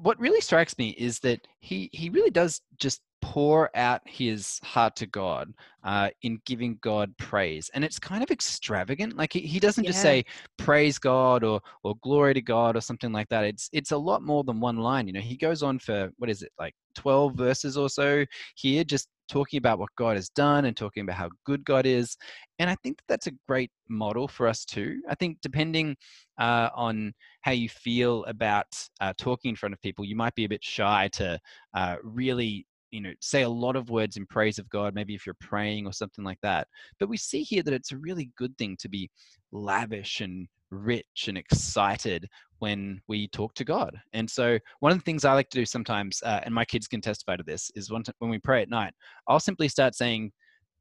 what 0.00 0.18
really 0.18 0.40
strikes 0.40 0.76
me 0.76 0.90
is 0.90 1.20
that 1.20 1.46
he 1.60 1.88
he 1.92 2.10
really 2.10 2.30
does 2.30 2.60
just 2.78 3.00
pour 3.24 3.74
out 3.74 4.02
his 4.04 4.60
heart 4.62 4.94
to 4.96 5.06
God 5.06 5.54
uh, 5.82 6.10
in 6.20 6.38
giving 6.44 6.78
God 6.82 7.16
praise, 7.16 7.70
and 7.72 7.82
it's 7.82 7.98
kind 7.98 8.22
of 8.22 8.30
extravagant. 8.30 9.16
Like 9.16 9.32
he, 9.32 9.40
he 9.40 9.58
doesn't 9.58 9.84
just 9.86 10.02
say 10.02 10.24
praise 10.58 10.98
God 10.98 11.42
or 11.42 11.62
or 11.84 11.94
glory 12.02 12.34
to 12.34 12.42
God 12.42 12.76
or 12.76 12.82
something 12.82 13.12
like 13.12 13.30
that. 13.30 13.44
It's 13.44 13.70
it's 13.72 13.92
a 13.92 13.96
lot 13.96 14.22
more 14.22 14.44
than 14.44 14.60
one 14.60 14.76
line. 14.76 15.06
You 15.06 15.14
know, 15.14 15.20
he 15.20 15.38
goes 15.38 15.62
on 15.62 15.78
for 15.78 16.10
what 16.18 16.28
is 16.28 16.42
it 16.42 16.52
like 16.58 16.74
twelve 16.94 17.34
verses 17.34 17.78
or 17.78 17.88
so 17.88 18.26
here, 18.56 18.84
just 18.84 19.08
talking 19.26 19.56
about 19.56 19.78
what 19.78 19.88
God 19.96 20.16
has 20.16 20.28
done 20.28 20.66
and 20.66 20.76
talking 20.76 21.02
about 21.02 21.16
how 21.16 21.30
good 21.46 21.64
God 21.64 21.86
is. 21.86 22.18
And 22.58 22.68
I 22.68 22.76
think 22.82 22.98
that 22.98 23.04
that's 23.08 23.26
a 23.26 23.32
great 23.48 23.70
model 23.88 24.28
for 24.28 24.46
us 24.46 24.66
too. 24.66 25.00
I 25.08 25.14
think 25.14 25.38
depending 25.40 25.96
uh, 26.38 26.68
on 26.76 27.14
how 27.40 27.52
you 27.52 27.70
feel 27.70 28.24
about 28.24 28.66
uh, 29.00 29.14
talking 29.16 29.48
in 29.48 29.56
front 29.56 29.72
of 29.72 29.80
people, 29.80 30.04
you 30.04 30.14
might 30.14 30.34
be 30.34 30.44
a 30.44 30.48
bit 30.48 30.62
shy 30.62 31.08
to 31.14 31.38
uh, 31.74 31.96
really, 32.02 32.66
you 32.94 33.00
know, 33.00 33.12
say 33.20 33.42
a 33.42 33.48
lot 33.48 33.74
of 33.74 33.90
words 33.90 34.16
in 34.16 34.24
praise 34.24 34.60
of 34.60 34.70
God. 34.70 34.94
Maybe 34.94 35.16
if 35.16 35.26
you're 35.26 35.34
praying 35.40 35.84
or 35.84 35.92
something 35.92 36.24
like 36.24 36.38
that. 36.42 36.68
But 37.00 37.08
we 37.08 37.16
see 37.16 37.42
here 37.42 37.64
that 37.64 37.74
it's 37.74 37.90
a 37.90 37.98
really 37.98 38.30
good 38.38 38.56
thing 38.56 38.76
to 38.78 38.88
be 38.88 39.10
lavish 39.50 40.20
and 40.20 40.46
rich 40.70 41.26
and 41.26 41.36
excited 41.36 42.28
when 42.60 43.00
we 43.08 43.26
talk 43.28 43.52
to 43.54 43.64
God. 43.64 43.96
And 44.12 44.30
so, 44.30 44.60
one 44.78 44.92
of 44.92 44.98
the 44.98 45.04
things 45.04 45.24
I 45.24 45.34
like 45.34 45.50
to 45.50 45.58
do 45.58 45.66
sometimes, 45.66 46.22
uh, 46.24 46.40
and 46.44 46.54
my 46.54 46.64
kids 46.64 46.86
can 46.86 47.00
testify 47.00 47.36
to 47.36 47.42
this, 47.42 47.68
is 47.74 47.90
when 47.90 48.30
we 48.30 48.38
pray 48.38 48.62
at 48.62 48.70
night, 48.70 48.94
I'll 49.26 49.40
simply 49.40 49.68
start 49.68 49.96
saying, 49.96 50.30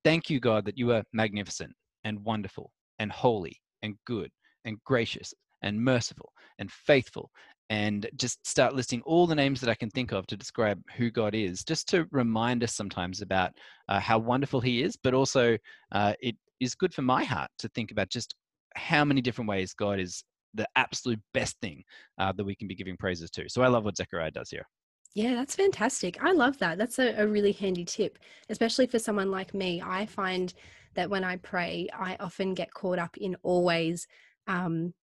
Thank 0.03 0.29
you, 0.29 0.39
God, 0.39 0.65
that 0.65 0.77
you 0.77 0.91
are 0.91 1.03
magnificent 1.13 1.73
and 2.03 2.23
wonderful 2.23 2.71
and 2.99 3.11
holy 3.11 3.59
and 3.81 3.95
good 4.05 4.29
and 4.65 4.77
gracious 4.85 5.33
and 5.63 5.81
merciful 5.81 6.31
and 6.59 6.71
faithful. 6.71 7.31
And 7.69 8.07
just 8.15 8.45
start 8.45 8.75
listing 8.75 9.01
all 9.03 9.25
the 9.25 9.35
names 9.35 9.61
that 9.61 9.69
I 9.69 9.75
can 9.75 9.89
think 9.89 10.11
of 10.11 10.27
to 10.27 10.37
describe 10.37 10.81
who 10.95 11.09
God 11.09 11.33
is, 11.33 11.63
just 11.63 11.87
to 11.89 12.05
remind 12.11 12.63
us 12.63 12.73
sometimes 12.73 13.21
about 13.21 13.51
uh, 13.89 13.99
how 13.99 14.19
wonderful 14.19 14.61
He 14.61 14.83
is, 14.83 14.97
but 14.97 15.13
also 15.13 15.57
uh, 15.91 16.13
it 16.19 16.35
is 16.59 16.75
good 16.75 16.93
for 16.93 17.01
my 17.01 17.23
heart 17.23 17.49
to 17.59 17.69
think 17.69 17.91
about 17.91 18.09
just 18.09 18.35
how 18.75 19.05
many 19.05 19.21
different 19.21 19.49
ways 19.49 19.73
God 19.73 19.99
is 19.99 20.23
the 20.53 20.67
absolute 20.75 21.19
best 21.33 21.57
thing 21.61 21.83
uh, 22.19 22.31
that 22.33 22.43
we 22.43 22.55
can 22.55 22.67
be 22.67 22.75
giving 22.75 22.97
praises 22.97 23.31
to. 23.31 23.49
So 23.49 23.61
I 23.61 23.67
love 23.67 23.85
what 23.85 23.97
Zechariah 23.97 24.31
does 24.31 24.49
here. 24.49 24.67
Yeah, 25.15 25.35
that's 25.35 25.55
fantastic. 25.55 26.23
I 26.23 26.31
love 26.31 26.57
that. 26.59 26.77
That's 26.77 26.97
a, 26.97 27.13
a 27.21 27.27
really 27.27 27.51
handy 27.51 27.85
tip, 27.85 28.17
especially 28.49 28.87
for 28.87 28.97
someone 28.97 29.29
like 29.29 29.53
me. 29.53 29.81
I 29.81 30.05
find 30.07 30.53
that 30.95 31.09
when 31.09 31.23
I 31.23 31.37
pray, 31.37 31.87
I 31.93 32.17
often 32.19 32.53
get 32.53 32.73
caught 32.73 32.99
up 32.99 33.15
in 33.17 33.35
always 33.43 34.07
um, 34.47 34.93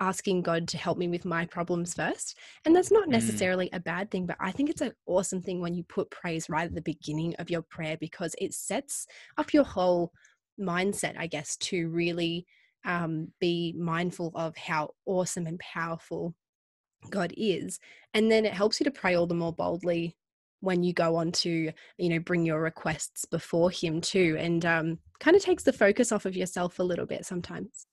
asking 0.00 0.42
God 0.42 0.68
to 0.68 0.78
help 0.78 0.98
me 0.98 1.08
with 1.08 1.24
my 1.24 1.44
problems 1.46 1.94
first. 1.94 2.38
And 2.64 2.74
that's 2.74 2.90
not 2.90 3.08
Mm. 3.08 3.12
necessarily 3.12 3.68
a 3.72 3.80
bad 3.80 4.10
thing, 4.10 4.26
but 4.26 4.36
I 4.40 4.52
think 4.52 4.70
it's 4.70 4.80
an 4.80 4.92
awesome 5.06 5.42
thing 5.42 5.60
when 5.60 5.74
you 5.74 5.82
put 5.84 6.10
praise 6.10 6.48
right 6.48 6.66
at 6.66 6.74
the 6.74 6.80
beginning 6.82 7.34
of 7.36 7.50
your 7.50 7.62
prayer 7.62 7.96
because 7.96 8.34
it 8.38 8.54
sets 8.54 9.06
up 9.36 9.52
your 9.52 9.64
whole 9.64 10.12
mindset, 10.58 11.16
I 11.18 11.26
guess, 11.26 11.56
to 11.56 11.88
really 11.88 12.46
um, 12.84 13.32
be 13.40 13.74
mindful 13.76 14.32
of 14.34 14.56
how 14.56 14.94
awesome 15.04 15.46
and 15.46 15.58
powerful 15.58 16.34
God 17.10 17.32
is. 17.36 17.78
And 18.14 18.30
then 18.30 18.44
it 18.44 18.52
helps 18.54 18.80
you 18.80 18.84
to 18.84 18.90
pray 18.90 19.14
all 19.14 19.26
the 19.26 19.34
more 19.34 19.52
boldly 19.52 20.16
when 20.60 20.82
you 20.82 20.92
go 20.92 21.16
on 21.16 21.30
to, 21.30 21.72
you 21.98 22.08
know, 22.08 22.18
bring 22.18 22.44
your 22.44 22.60
requests 22.60 23.24
before 23.24 23.70
Him 23.70 24.00
too. 24.00 24.36
And 24.38 24.64
um, 24.64 24.98
kind 25.20 25.36
of 25.36 25.42
takes 25.42 25.62
the 25.62 25.72
focus 25.72 26.12
off 26.12 26.26
of 26.26 26.36
yourself 26.36 26.78
a 26.78 26.84
little 26.84 27.06
bit 27.06 27.24
sometimes. 27.24 27.86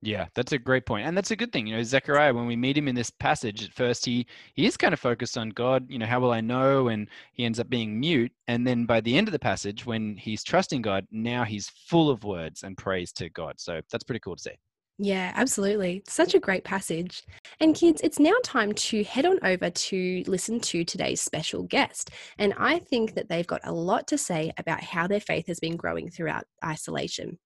Yeah, 0.00 0.26
that's 0.34 0.52
a 0.52 0.58
great 0.58 0.86
point, 0.86 1.06
and 1.06 1.16
that's 1.16 1.32
a 1.32 1.36
good 1.36 1.52
thing. 1.52 1.66
You 1.66 1.76
know, 1.76 1.82
Zechariah, 1.82 2.32
when 2.32 2.46
we 2.46 2.54
meet 2.54 2.78
him 2.78 2.86
in 2.86 2.94
this 2.94 3.10
passage, 3.10 3.64
at 3.64 3.72
first 3.72 4.04
he 4.06 4.26
he 4.54 4.64
is 4.64 4.76
kind 4.76 4.94
of 4.94 5.00
focused 5.00 5.36
on 5.36 5.48
God. 5.50 5.90
You 5.90 5.98
know, 5.98 6.06
how 6.06 6.20
will 6.20 6.30
I 6.30 6.40
know? 6.40 6.86
And 6.86 7.08
he 7.32 7.44
ends 7.44 7.58
up 7.58 7.68
being 7.68 7.98
mute. 7.98 8.30
And 8.46 8.64
then 8.64 8.86
by 8.86 9.00
the 9.00 9.16
end 9.18 9.26
of 9.26 9.32
the 9.32 9.40
passage, 9.40 9.86
when 9.86 10.16
he's 10.16 10.44
trusting 10.44 10.82
God, 10.82 11.06
now 11.10 11.42
he's 11.42 11.68
full 11.68 12.10
of 12.10 12.22
words 12.22 12.62
and 12.62 12.76
praise 12.76 13.12
to 13.14 13.28
God. 13.28 13.54
So 13.58 13.80
that's 13.90 14.04
pretty 14.04 14.20
cool 14.20 14.36
to 14.36 14.42
see. 14.42 14.58
Yeah, 15.00 15.32
absolutely. 15.34 16.02
Such 16.08 16.34
a 16.34 16.40
great 16.40 16.64
passage. 16.64 17.22
And 17.60 17.74
kids, 17.74 18.00
it's 18.02 18.18
now 18.18 18.34
time 18.44 18.72
to 18.74 19.04
head 19.04 19.26
on 19.26 19.38
over 19.44 19.70
to 19.70 20.24
listen 20.26 20.60
to 20.60 20.84
today's 20.84 21.20
special 21.20 21.62
guest. 21.64 22.10
And 22.36 22.52
I 22.58 22.80
think 22.80 23.14
that 23.14 23.28
they've 23.28 23.46
got 23.46 23.60
a 23.64 23.72
lot 23.72 24.08
to 24.08 24.18
say 24.18 24.52
about 24.58 24.82
how 24.82 25.06
their 25.06 25.20
faith 25.20 25.46
has 25.46 25.60
been 25.60 25.76
growing 25.76 26.10
throughout 26.10 26.44
isolation. 26.64 27.38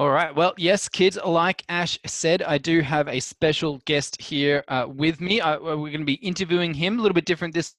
All 0.00 0.08
right. 0.08 0.34
Well, 0.34 0.54
yes, 0.56 0.88
kids, 0.88 1.18
like 1.26 1.62
Ash 1.68 1.98
said, 2.06 2.42
I 2.42 2.56
do 2.56 2.80
have 2.80 3.06
a 3.06 3.20
special 3.20 3.82
guest 3.84 4.18
here 4.18 4.64
uh, 4.68 4.86
with 4.88 5.20
me. 5.20 5.42
Uh, 5.42 5.58
we're 5.60 5.90
going 5.90 6.00
to 6.00 6.06
be 6.06 6.14
interviewing 6.14 6.72
him 6.72 6.98
a 6.98 7.02
little 7.02 7.14
bit 7.14 7.26
different 7.26 7.52
this 7.52 7.74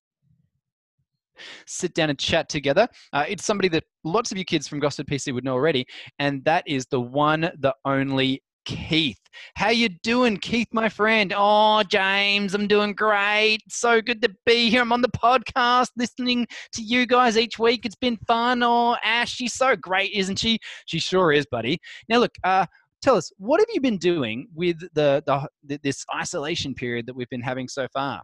sit 1.66 1.96
down 1.96 2.12
and 2.12 2.20
chat 2.20 2.48
together. 2.48 2.88
Uh, 3.12 3.26
it's 3.28 3.44
somebody 3.44 3.70
that 3.70 3.86
lots 4.04 4.32
of 4.32 4.38
you 4.38 4.46
kids 4.46 4.68
from 4.68 4.80
Gosford 4.80 5.08
PC 5.08 5.34
would 5.34 5.44
know 5.44 5.54
already, 5.54 5.84
and 6.20 6.46
that 6.46 6.64
is 6.68 6.86
the 6.86 7.02
one, 7.02 7.52
the 7.58 7.74
only 7.86 8.44
Keith. 8.66 9.20
How 9.56 9.70
you 9.70 9.90
doing, 9.90 10.38
Keith, 10.38 10.68
my 10.72 10.90
friend? 10.90 11.34
Oh, 11.36 11.84
James, 11.84 12.54
I'm 12.54 12.68
doing 12.68 12.94
great. 12.94 13.60
So 13.70 14.02
good 14.02 14.22
to 14.22 14.30
be 14.46 14.70
here. 14.70 14.82
I'm 14.82 14.92
on 14.92 15.02
the 15.02 15.10
podcast, 15.10 15.90
listening 15.98 16.48
to 16.74 16.82
you 16.82 17.06
guys 17.06 17.38
each 17.38 17.58
week. 17.58 17.86
It's 17.86 17.96
been 17.96 18.18
fun. 18.28 18.62
Oh, 18.64 18.98
Ash, 19.04 19.32
she's 19.32 19.54
so 19.54 19.76
great, 19.76 20.12
isn't 20.14 20.40
she? 20.40 20.60
She 20.86 21.00
sure 21.00 21.32
is, 21.32 21.46
buddy. 21.50 21.80
Now, 22.10 22.20
look, 22.20 22.36
uh, 22.44 22.66
tell 23.02 23.16
us, 23.16 23.32
what 23.38 23.60
have 23.60 23.70
you 23.74 23.82
been 23.82 23.98
doing 23.98 24.48
with 24.54 24.80
the, 24.94 25.24
the 25.26 25.80
this 25.84 26.06
isolation 26.16 26.74
period 26.74 27.06
that 27.08 27.16
we've 27.16 27.30
been 27.30 27.42
having 27.42 27.68
so 27.68 27.88
far? 27.94 28.22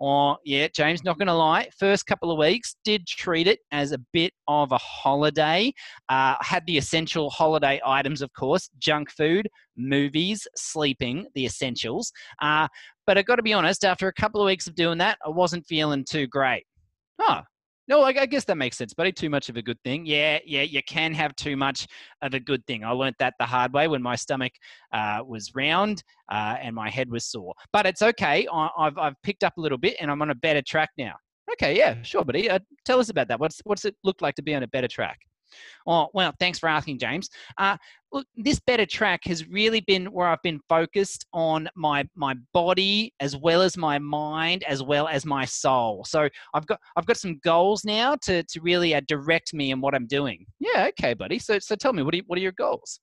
Oh, 0.00 0.36
yeah, 0.44 0.68
James, 0.74 1.04
not 1.04 1.18
going 1.18 1.28
to 1.28 1.34
lie. 1.34 1.68
First 1.78 2.06
couple 2.06 2.30
of 2.30 2.38
weeks 2.38 2.76
did 2.84 3.06
treat 3.06 3.46
it 3.46 3.60
as 3.72 3.92
a 3.92 3.98
bit 4.12 4.32
of 4.46 4.72
a 4.72 4.78
holiday. 4.78 5.72
Uh, 6.08 6.36
had 6.40 6.64
the 6.66 6.78
essential 6.78 7.30
holiday 7.30 7.80
items, 7.84 8.22
of 8.22 8.32
course 8.32 8.68
junk 8.78 9.10
food, 9.10 9.48
movies, 9.76 10.46
sleeping, 10.56 11.26
the 11.34 11.44
essentials. 11.44 12.12
Uh, 12.40 12.68
but 13.06 13.18
I 13.18 13.22
got 13.22 13.36
to 13.36 13.42
be 13.42 13.52
honest, 13.52 13.84
after 13.84 14.08
a 14.08 14.12
couple 14.12 14.40
of 14.40 14.46
weeks 14.46 14.66
of 14.66 14.74
doing 14.74 14.98
that, 14.98 15.18
I 15.24 15.30
wasn't 15.30 15.66
feeling 15.66 16.04
too 16.08 16.26
great. 16.26 16.64
Huh. 17.20 17.42
No, 17.88 18.02
I, 18.02 18.08
I 18.08 18.26
guess 18.26 18.44
that 18.44 18.56
makes 18.58 18.76
sense, 18.76 18.92
buddy. 18.92 19.12
Too 19.12 19.30
much 19.30 19.48
of 19.48 19.56
a 19.56 19.62
good 19.62 19.82
thing. 19.82 20.04
Yeah, 20.04 20.38
yeah, 20.44 20.62
you 20.62 20.82
can 20.82 21.14
have 21.14 21.34
too 21.36 21.56
much 21.56 21.86
of 22.22 22.34
a 22.34 22.40
good 22.40 22.64
thing. 22.66 22.84
I 22.84 22.90
learnt 22.90 23.16
that 23.18 23.34
the 23.38 23.46
hard 23.46 23.72
way 23.72 23.88
when 23.88 24.02
my 24.02 24.14
stomach 24.14 24.52
uh, 24.92 25.20
was 25.26 25.54
round 25.54 26.02
uh, 26.30 26.56
and 26.60 26.74
my 26.74 26.90
head 26.90 27.10
was 27.10 27.24
sore. 27.24 27.54
But 27.72 27.86
it's 27.86 28.02
okay. 28.02 28.46
I, 28.52 28.68
I've, 28.78 28.98
I've 28.98 29.22
picked 29.22 29.42
up 29.42 29.56
a 29.56 29.60
little 29.60 29.78
bit 29.78 29.96
and 30.00 30.10
I'm 30.10 30.20
on 30.20 30.30
a 30.30 30.34
better 30.34 30.62
track 30.62 30.90
now. 30.98 31.14
Okay, 31.52 31.76
yeah, 31.76 32.02
sure, 32.02 32.24
buddy. 32.24 32.50
Uh, 32.50 32.58
tell 32.84 33.00
us 33.00 33.08
about 33.08 33.28
that. 33.28 33.40
What's 33.40 33.60
what's 33.64 33.86
it 33.86 33.96
look 34.04 34.20
like 34.20 34.34
to 34.34 34.42
be 34.42 34.54
on 34.54 34.62
a 34.62 34.68
better 34.68 34.88
track? 34.88 35.18
Oh, 35.86 36.08
well, 36.12 36.34
thanks 36.38 36.58
for 36.58 36.68
asking, 36.68 36.98
James. 36.98 37.30
Uh, 37.56 37.78
look, 38.12 38.26
this 38.36 38.60
better 38.60 38.86
track 38.86 39.20
has 39.24 39.46
really 39.48 39.80
been 39.80 40.06
where 40.06 40.28
I've 40.28 40.42
been 40.42 40.60
focused 40.68 41.26
on 41.32 41.68
my 41.76 42.08
my 42.14 42.34
body 42.52 43.12
as 43.20 43.36
well 43.36 43.62
as 43.62 43.76
my 43.76 43.98
mind 43.98 44.64
as 44.64 44.82
well 44.82 45.08
as 45.08 45.24
my 45.24 45.44
soul. 45.44 46.04
So 46.04 46.28
I've 46.54 46.66
got 46.66 46.80
I've 46.96 47.06
got 47.06 47.16
some 47.16 47.38
goals 47.44 47.84
now 47.84 48.16
to 48.22 48.42
to 48.42 48.60
really 48.60 48.94
uh, 48.94 49.00
direct 49.06 49.54
me 49.54 49.70
in 49.70 49.80
what 49.80 49.94
I'm 49.94 50.06
doing. 50.06 50.46
Yeah, 50.60 50.88
okay, 50.90 51.14
buddy. 51.14 51.38
So 51.38 51.58
so 51.58 51.74
tell 51.74 51.92
me, 51.92 52.02
what 52.02 52.14
are 52.14 52.18
you, 52.18 52.24
what 52.26 52.38
are 52.38 52.42
your 52.42 52.52
goals? 52.52 53.00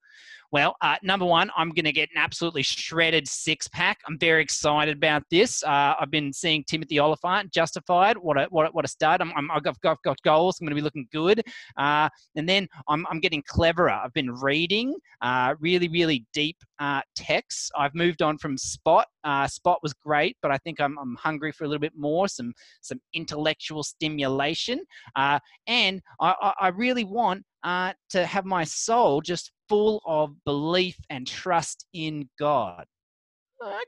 Well, 0.51 0.75
uh, 0.81 0.95
number 1.03 1.25
one, 1.25 1.49
I'm 1.57 1.71
going 1.71 1.85
to 1.85 1.91
get 1.91 2.09
an 2.15 2.17
absolutely 2.17 2.63
shredded 2.63 3.27
six 3.27 3.67
pack. 3.67 3.99
I'm 4.07 4.17
very 4.17 4.41
excited 4.41 4.95
about 4.95 5.23
this. 5.29 5.63
Uh, 5.63 5.95
I've 5.99 6.11
been 6.11 6.31
seeing 6.31 6.63
Timothy 6.63 6.99
Olyphant, 6.99 7.51
Justified. 7.51 8.17
What 8.17 8.39
a 8.39 8.45
what 8.51 8.67
a, 8.67 8.69
what 8.69 8.85
a 8.85 8.87
start! 8.87 9.21
I'm, 9.21 9.33
I'm, 9.35 9.51
I've 9.51 9.63
got, 9.63 9.79
got, 9.81 10.01
got 10.03 10.21
goals. 10.23 10.59
I'm 10.59 10.65
going 10.65 10.75
to 10.75 10.79
be 10.79 10.83
looking 10.83 11.07
good. 11.11 11.43
Uh, 11.77 12.09
and 12.35 12.47
then 12.47 12.67
I'm, 12.87 13.05
I'm 13.09 13.19
getting 13.19 13.43
cleverer. 13.45 13.91
I've 13.91 14.13
been 14.13 14.31
reading 14.31 14.94
uh, 15.21 15.55
really, 15.59 15.87
really 15.87 16.25
deep 16.33 16.57
uh, 16.79 17.01
texts. 17.15 17.71
I've 17.77 17.95
moved 17.95 18.21
on 18.21 18.37
from 18.37 18.57
Spot. 18.57 19.07
Uh, 19.23 19.47
Spot 19.47 19.79
was 19.81 19.93
great, 19.93 20.37
but 20.41 20.51
I 20.51 20.57
think 20.59 20.79
I'm, 20.79 20.97
I'm 20.97 21.15
hungry 21.15 21.51
for 21.51 21.63
a 21.63 21.67
little 21.67 21.79
bit 21.79 21.93
more, 21.97 22.27
some 22.27 22.53
some 22.81 22.99
intellectual 23.13 23.83
stimulation. 23.83 24.81
Uh, 25.15 25.39
and 25.67 26.01
I, 26.19 26.53
I, 26.59 26.67
really 26.69 27.03
want 27.03 27.43
uh, 27.63 27.93
to 28.09 28.25
have 28.25 28.45
my 28.45 28.63
soul 28.63 29.21
just 29.21 29.51
full 29.67 30.01
of 30.05 30.35
belief 30.45 30.97
and 31.09 31.25
trust 31.25 31.85
in 31.93 32.29
God. 32.39 32.85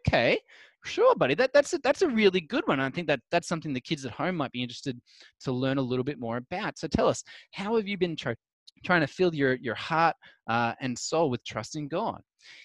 Okay, 0.08 0.40
sure, 0.86 1.16
buddy. 1.16 1.36
That, 1.36 1.52
that's 1.54 1.74
a, 1.74 1.78
that's 1.80 2.02
a 2.02 2.08
really 2.08 2.42
good 2.42 2.66
one. 2.68 2.80
I 2.80 2.90
think 2.90 3.08
that 3.08 3.20
that's 3.32 3.48
something 3.48 3.74
the 3.74 3.82
kids 3.82 4.06
at 4.06 4.12
home 4.12 4.36
might 4.36 4.52
be 4.52 4.64
interested 4.64 5.00
to 5.42 5.52
learn 5.52 5.78
a 5.78 5.82
little 5.82 6.04
bit 6.04 6.20
more 6.20 6.38
about. 6.38 6.80
So 6.80 6.88
tell 6.88 7.08
us, 7.08 7.24
how 7.52 7.76
have 7.76 7.88
you 7.88 7.98
been 7.98 8.16
trying 8.84 9.02
to 9.02 9.08
fill 9.08 9.34
your 9.34 9.56
your 9.56 9.76
heart 9.76 10.16
uh, 10.50 10.74
and 10.80 10.98
soul 10.98 11.30
with 11.30 11.44
trusting 11.44 11.88
God. 11.88 12.22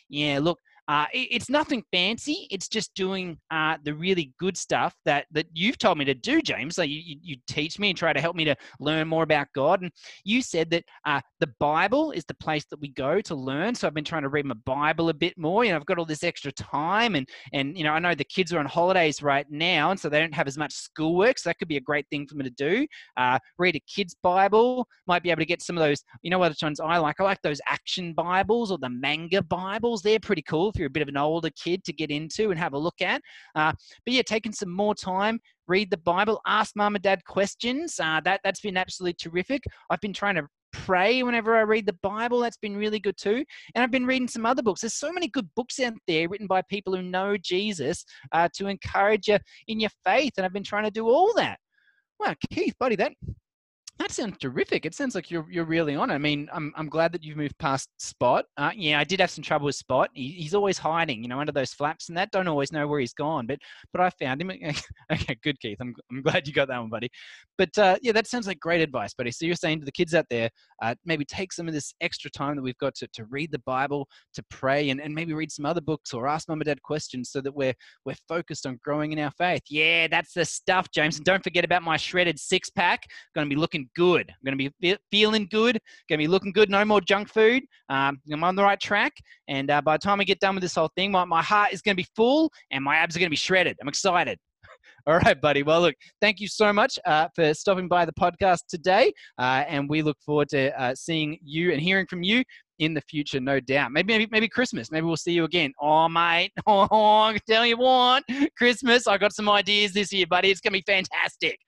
Yeah, 0.08 0.38
look, 0.40 0.58
uh, 0.88 1.06
it, 1.12 1.28
it's 1.30 1.48
nothing 1.48 1.82
fancy. 1.92 2.46
It's 2.50 2.68
just 2.68 2.94
doing 2.94 3.38
uh, 3.50 3.76
the 3.84 3.94
really 3.94 4.32
good 4.38 4.56
stuff 4.56 4.94
that 5.04 5.26
that 5.32 5.46
you've 5.52 5.78
told 5.78 5.98
me 5.98 6.04
to 6.06 6.14
do, 6.14 6.40
James. 6.42 6.78
Like 6.78 6.90
you, 6.90 7.16
you, 7.22 7.36
teach 7.46 7.78
me 7.78 7.90
and 7.90 7.98
try 7.98 8.12
to 8.12 8.20
help 8.20 8.36
me 8.36 8.44
to 8.44 8.56
learn 8.80 9.08
more 9.08 9.22
about 9.24 9.48
God. 9.54 9.82
And 9.82 9.90
you 10.24 10.42
said 10.42 10.70
that 10.70 10.84
uh, 11.04 11.20
the 11.40 11.50
Bible 11.58 12.12
is 12.12 12.24
the 12.24 12.34
place 12.34 12.64
that 12.70 12.80
we 12.80 12.88
go 12.88 13.20
to 13.20 13.34
learn. 13.34 13.74
So 13.74 13.86
I've 13.86 13.94
been 13.94 14.04
trying 14.04 14.22
to 14.22 14.28
read 14.28 14.46
my 14.46 14.54
Bible 14.64 15.08
a 15.08 15.14
bit 15.14 15.36
more. 15.36 15.64
You 15.64 15.70
know, 15.70 15.76
I've 15.76 15.86
got 15.86 15.98
all 15.98 16.04
this 16.04 16.24
extra 16.24 16.52
time, 16.52 17.14
and 17.14 17.28
and 17.52 17.76
you 17.76 17.84
know, 17.84 17.92
I 17.92 17.98
know 17.98 18.14
the 18.14 18.24
kids 18.24 18.52
are 18.52 18.58
on 18.58 18.66
holidays 18.66 19.22
right 19.22 19.46
now, 19.50 19.90
and 19.90 20.00
so 20.00 20.08
they 20.08 20.20
don't 20.20 20.34
have 20.34 20.48
as 20.48 20.58
much 20.58 20.72
schoolwork. 20.72 21.38
So 21.38 21.50
that 21.50 21.58
could 21.58 21.68
be 21.68 21.76
a 21.76 21.80
great 21.80 22.06
thing 22.10 22.26
for 22.26 22.36
me 22.36 22.44
to 22.44 22.50
do. 22.50 22.86
Uh, 23.16 23.38
read 23.58 23.76
a 23.76 23.80
kid's 23.80 24.16
Bible. 24.22 24.86
Might 25.06 25.22
be 25.22 25.30
able 25.30 25.40
to 25.40 25.46
get 25.46 25.62
some 25.62 25.76
of 25.76 25.82
those. 25.82 26.02
You 26.22 26.30
know 26.30 26.38
what 26.38 26.56
ones 26.62 26.80
I 26.80 26.98
like? 26.98 27.20
I 27.20 27.24
like 27.24 27.42
those 27.42 27.60
action 27.68 28.14
Bibles 28.14 28.70
or 28.70 28.78
the 28.78 28.88
manga 28.88 29.42
Bibles. 29.42 30.02
They're 30.02 30.20
pretty 30.20 30.42
cool 30.42 30.71
if 30.72 30.78
you're 30.78 30.86
a 30.86 30.90
bit 30.90 31.02
of 31.02 31.08
an 31.08 31.16
older 31.16 31.50
kid 31.50 31.84
to 31.84 31.92
get 31.92 32.10
into 32.10 32.50
and 32.50 32.58
have 32.58 32.72
a 32.72 32.78
look 32.78 33.00
at. 33.00 33.20
Uh, 33.54 33.72
but 34.04 34.14
yeah, 34.14 34.22
taking 34.22 34.52
some 34.52 34.70
more 34.70 34.94
time, 34.94 35.40
read 35.68 35.90
the 35.90 35.96
Bible, 35.98 36.40
ask 36.46 36.74
mom 36.76 36.94
and 36.94 37.02
dad 37.02 37.24
questions. 37.24 37.98
Uh, 38.00 38.20
that 38.24 38.40
that's 38.44 38.60
been 38.60 38.76
absolutely 38.76 39.14
terrific. 39.14 39.62
I've 39.90 40.00
been 40.00 40.12
trying 40.12 40.36
to 40.36 40.46
pray 40.72 41.22
whenever 41.22 41.54
I 41.56 41.60
read 41.60 41.86
the 41.86 41.98
Bible. 42.02 42.40
That's 42.40 42.56
been 42.56 42.76
really 42.76 42.98
good 42.98 43.16
too. 43.16 43.44
And 43.74 43.82
I've 43.82 43.90
been 43.90 44.06
reading 44.06 44.28
some 44.28 44.46
other 44.46 44.62
books. 44.62 44.80
There's 44.80 44.94
so 44.94 45.12
many 45.12 45.28
good 45.28 45.48
books 45.54 45.78
out 45.80 45.94
there 46.06 46.28
written 46.28 46.46
by 46.46 46.62
people 46.62 46.96
who 46.96 47.02
know 47.02 47.36
Jesus 47.36 48.04
uh, 48.32 48.48
to 48.54 48.68
encourage 48.68 49.28
you 49.28 49.38
in 49.68 49.80
your 49.80 49.90
faith. 50.04 50.32
And 50.36 50.46
I've 50.46 50.52
been 50.52 50.64
trying 50.64 50.84
to 50.84 50.90
do 50.90 51.06
all 51.06 51.32
that. 51.34 51.58
Wow, 52.18 52.34
Keith, 52.50 52.74
buddy, 52.78 52.96
that 52.96 53.12
that 53.98 54.10
sounds 54.10 54.38
terrific. 54.38 54.86
It 54.86 54.94
sounds 54.94 55.14
like 55.14 55.30
you're 55.30 55.46
you're 55.50 55.64
really 55.64 55.94
on. 55.94 56.10
I 56.10 56.18
mean, 56.18 56.48
I'm 56.52 56.72
I'm 56.76 56.88
glad 56.88 57.12
that 57.12 57.22
you've 57.22 57.36
moved 57.36 57.58
past 57.58 57.88
Spot. 57.98 58.44
Uh, 58.56 58.70
yeah, 58.74 58.98
I 58.98 59.04
did 59.04 59.20
have 59.20 59.30
some 59.30 59.44
trouble 59.44 59.66
with 59.66 59.76
Spot. 59.76 60.08
He, 60.14 60.30
he's 60.30 60.54
always 60.54 60.78
hiding, 60.78 61.22
you 61.22 61.28
know, 61.28 61.38
under 61.38 61.52
those 61.52 61.72
flaps, 61.72 62.08
and 62.08 62.16
that 62.16 62.30
don't 62.30 62.48
always 62.48 62.72
know 62.72 62.86
where 62.86 63.00
he's 63.00 63.12
gone. 63.12 63.46
But 63.46 63.58
but 63.92 64.00
I 64.00 64.10
found 64.10 64.40
him. 64.40 64.50
okay, 65.12 65.36
good, 65.42 65.60
Keith. 65.60 65.76
I'm 65.80 65.94
I'm 66.10 66.22
glad 66.22 66.48
you 66.48 66.54
got 66.54 66.68
that 66.68 66.78
one, 66.78 66.88
buddy. 66.88 67.10
But 67.58 67.76
uh, 67.76 67.96
yeah, 68.02 68.12
that 68.12 68.26
sounds 68.26 68.46
like 68.46 68.58
great 68.58 68.80
advice, 68.80 69.12
buddy. 69.14 69.30
So 69.30 69.44
you're 69.44 69.54
saying 69.54 69.80
to 69.80 69.84
the 69.84 69.92
kids 69.92 70.14
out 70.14 70.26
there, 70.30 70.48
uh, 70.82 70.94
maybe 71.04 71.24
take 71.26 71.52
some 71.52 71.68
of 71.68 71.74
this 71.74 71.94
extra 72.00 72.30
time 72.30 72.56
that 72.56 72.62
we've 72.62 72.78
got 72.78 72.94
to, 72.96 73.08
to 73.12 73.26
read 73.26 73.52
the 73.52 73.60
Bible, 73.60 74.08
to 74.34 74.42
pray, 74.50 74.90
and, 74.90 75.00
and 75.00 75.14
maybe 75.14 75.34
read 75.34 75.52
some 75.52 75.66
other 75.66 75.82
books 75.82 76.14
or 76.14 76.26
ask 76.26 76.48
mum 76.48 76.60
and 76.60 76.66
dad 76.66 76.82
questions 76.82 77.30
so 77.30 77.40
that 77.42 77.54
we're 77.54 77.74
we're 78.06 78.16
focused 78.26 78.66
on 78.66 78.80
growing 78.82 79.12
in 79.12 79.18
our 79.18 79.32
faith. 79.32 79.62
Yeah, 79.68 80.08
that's 80.08 80.32
the 80.32 80.44
stuff, 80.44 80.88
James. 80.92 81.16
And 81.16 81.24
don't 81.26 81.44
forget 81.44 81.64
about 81.64 81.82
my 81.82 81.98
shredded 81.98 82.40
six 82.40 82.70
pack. 82.70 83.06
Going 83.34 83.48
to 83.48 83.54
be 83.54 83.60
looking 83.60 83.81
good. 83.94 84.30
I'm 84.30 84.44
going 84.44 84.58
to 84.58 84.70
be 84.80 84.96
feeling 85.10 85.48
good. 85.50 85.78
Going 86.08 86.18
to 86.18 86.24
be 86.24 86.28
looking 86.28 86.52
good. 86.52 86.70
No 86.70 86.84
more 86.84 87.00
junk 87.00 87.28
food. 87.28 87.64
Um, 87.88 88.20
I'm 88.32 88.44
on 88.44 88.56
the 88.56 88.62
right 88.62 88.80
track. 88.80 89.12
And 89.48 89.70
uh, 89.70 89.80
by 89.80 89.96
the 89.96 90.02
time 90.02 90.20
I 90.20 90.24
get 90.24 90.40
done 90.40 90.54
with 90.54 90.62
this 90.62 90.74
whole 90.74 90.90
thing, 90.96 91.10
my, 91.10 91.24
my 91.24 91.42
heart 91.42 91.72
is 91.72 91.82
going 91.82 91.96
to 91.96 92.02
be 92.02 92.08
full 92.16 92.50
and 92.70 92.84
my 92.84 92.96
abs 92.96 93.16
are 93.16 93.18
going 93.18 93.28
to 93.28 93.30
be 93.30 93.36
shredded. 93.36 93.76
I'm 93.80 93.88
excited. 93.88 94.38
All 95.06 95.18
right, 95.18 95.40
buddy. 95.40 95.62
Well, 95.62 95.80
look, 95.80 95.94
thank 96.20 96.40
you 96.40 96.48
so 96.48 96.72
much 96.72 96.98
uh, 97.04 97.28
for 97.34 97.52
stopping 97.54 97.88
by 97.88 98.04
the 98.04 98.12
podcast 98.12 98.66
today. 98.68 99.12
Uh, 99.38 99.64
and 99.66 99.88
we 99.88 100.02
look 100.02 100.16
forward 100.24 100.48
to 100.50 100.80
uh, 100.80 100.94
seeing 100.94 101.38
you 101.42 101.72
and 101.72 101.80
hearing 101.80 102.06
from 102.06 102.22
you 102.22 102.42
in 102.78 102.94
the 102.94 103.00
future, 103.02 103.40
no 103.40 103.60
doubt. 103.60 103.92
Maybe, 103.92 104.12
maybe, 104.12 104.28
maybe 104.30 104.48
Christmas. 104.48 104.90
Maybe 104.90 105.06
we'll 105.06 105.16
see 105.16 105.32
you 105.32 105.44
again. 105.44 105.72
Oh, 105.80 106.08
mate. 106.08 106.52
Oh, 106.66 106.86
I 106.90 107.38
tell 107.48 107.66
you 107.66 107.76
what. 107.76 108.24
Christmas. 108.56 109.06
I 109.06 109.18
got 109.18 109.32
some 109.32 109.48
ideas 109.48 109.92
this 109.92 110.12
year, 110.12 110.26
buddy. 110.26 110.50
It's 110.50 110.60
going 110.60 110.72
to 110.72 110.78
be 110.78 110.92
fantastic. 110.92 111.58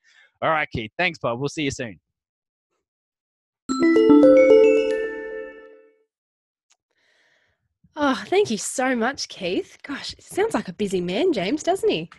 All 0.41 0.49
right, 0.49 0.67
Keith. 0.71 0.91
Thanks, 0.97 1.19
Bob. 1.19 1.39
We'll 1.39 1.49
see 1.49 1.63
you 1.63 1.71
soon. 1.71 1.99
Oh, 7.97 8.23
thank 8.27 8.51
you 8.51 8.57
so 8.57 8.95
much, 8.95 9.29
Keith. 9.29 9.77
Gosh, 9.83 10.13
sounds 10.19 10.53
like 10.53 10.67
a 10.67 10.73
busy 10.73 10.99
man, 10.99 11.31
James, 11.31 11.63
doesn't 11.63 11.89
he? 11.89 12.09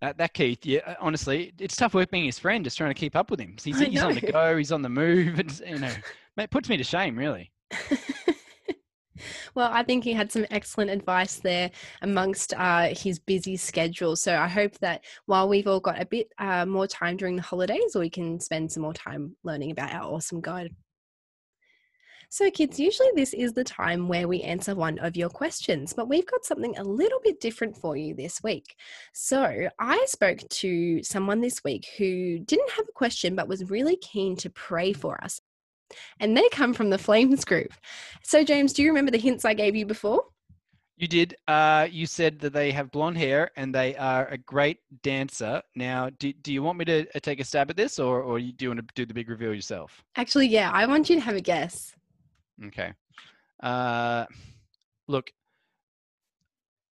Uh, 0.00 0.12
that 0.16 0.32
Keith, 0.32 0.64
yeah, 0.64 0.80
uh, 0.86 0.94
honestly, 1.00 1.52
it's 1.58 1.76
tough 1.76 1.92
work 1.92 2.10
being 2.10 2.24
his 2.24 2.38
friend, 2.38 2.64
just 2.64 2.78
trying 2.78 2.90
to 2.90 2.98
keep 2.98 3.14
up 3.14 3.30
with 3.30 3.40
him. 3.40 3.56
He's, 3.62 3.78
he's 3.78 4.02
on 4.02 4.14
the 4.14 4.20
go, 4.20 4.56
he's 4.56 4.72
on 4.72 4.82
the 4.82 4.88
move. 4.88 5.38
It's, 5.40 5.60
you 5.60 5.78
know, 5.78 5.92
it 6.38 6.50
puts 6.50 6.68
me 6.68 6.76
to 6.76 6.84
shame, 6.84 7.18
really. 7.18 7.50
well, 9.54 9.70
I 9.72 9.82
think 9.82 10.04
he 10.04 10.12
had 10.12 10.32
some 10.32 10.46
excellent 10.50 10.90
advice 10.90 11.36
there 11.36 11.70
amongst 12.00 12.54
uh, 12.54 12.88
his 12.94 13.18
busy 13.18 13.56
schedule. 13.56 14.16
So 14.16 14.36
I 14.36 14.48
hope 14.48 14.78
that 14.78 15.04
while 15.26 15.48
we've 15.48 15.66
all 15.66 15.80
got 15.80 16.00
a 16.00 16.06
bit 16.06 16.32
uh, 16.38 16.64
more 16.64 16.86
time 16.86 17.16
during 17.16 17.36
the 17.36 17.42
holidays, 17.42 17.96
we 17.96 18.08
can 18.08 18.40
spend 18.40 18.72
some 18.72 18.84
more 18.84 18.94
time 18.94 19.36
learning 19.42 19.72
about 19.72 19.92
our 19.92 20.04
awesome 20.04 20.40
God. 20.40 20.68
So, 22.30 22.50
kids, 22.50 22.78
usually 22.78 23.08
this 23.14 23.32
is 23.32 23.54
the 23.54 23.64
time 23.64 24.06
where 24.06 24.28
we 24.28 24.42
answer 24.42 24.74
one 24.74 24.98
of 24.98 25.16
your 25.16 25.30
questions, 25.30 25.94
but 25.94 26.10
we've 26.10 26.26
got 26.26 26.44
something 26.44 26.76
a 26.76 26.84
little 26.84 27.20
bit 27.24 27.40
different 27.40 27.74
for 27.74 27.96
you 27.96 28.14
this 28.14 28.42
week. 28.42 28.76
So, 29.14 29.70
I 29.78 30.04
spoke 30.06 30.40
to 30.46 31.02
someone 31.02 31.40
this 31.40 31.64
week 31.64 31.86
who 31.96 32.38
didn't 32.40 32.70
have 32.72 32.84
a 32.86 32.92
question 32.92 33.34
but 33.34 33.48
was 33.48 33.70
really 33.70 33.96
keen 33.96 34.36
to 34.36 34.50
pray 34.50 34.92
for 34.92 35.22
us. 35.24 35.40
And 36.20 36.36
they 36.36 36.46
come 36.50 36.74
from 36.74 36.90
the 36.90 36.98
Flames 36.98 37.46
group. 37.46 37.72
So, 38.22 38.44
James, 38.44 38.74
do 38.74 38.82
you 38.82 38.88
remember 38.88 39.10
the 39.10 39.16
hints 39.16 39.46
I 39.46 39.54
gave 39.54 39.74
you 39.74 39.86
before? 39.86 40.24
You 40.98 41.08
did. 41.08 41.34
Uh, 41.46 41.86
you 41.90 42.04
said 42.04 42.40
that 42.40 42.52
they 42.52 42.72
have 42.72 42.90
blonde 42.90 43.16
hair 43.16 43.52
and 43.56 43.74
they 43.74 43.96
are 43.96 44.26
a 44.26 44.36
great 44.36 44.80
dancer. 45.02 45.62
Now, 45.76 46.10
do, 46.18 46.32
do 46.34 46.52
you 46.52 46.62
want 46.62 46.76
me 46.76 46.84
to 46.86 47.06
uh, 47.14 47.20
take 47.22 47.40
a 47.40 47.44
stab 47.44 47.70
at 47.70 47.76
this 47.76 47.98
or, 47.98 48.20
or 48.20 48.38
do 48.38 48.52
you 48.58 48.68
want 48.68 48.80
to 48.80 48.94
do 48.94 49.06
the 49.06 49.14
big 49.14 49.30
reveal 49.30 49.54
yourself? 49.54 50.02
Actually, 50.16 50.48
yeah, 50.48 50.70
I 50.72 50.84
want 50.84 51.08
you 51.08 51.16
to 51.16 51.22
have 51.22 51.36
a 51.36 51.40
guess. 51.40 51.94
Okay. 52.66 52.92
Uh, 53.62 54.26
look, 55.06 55.30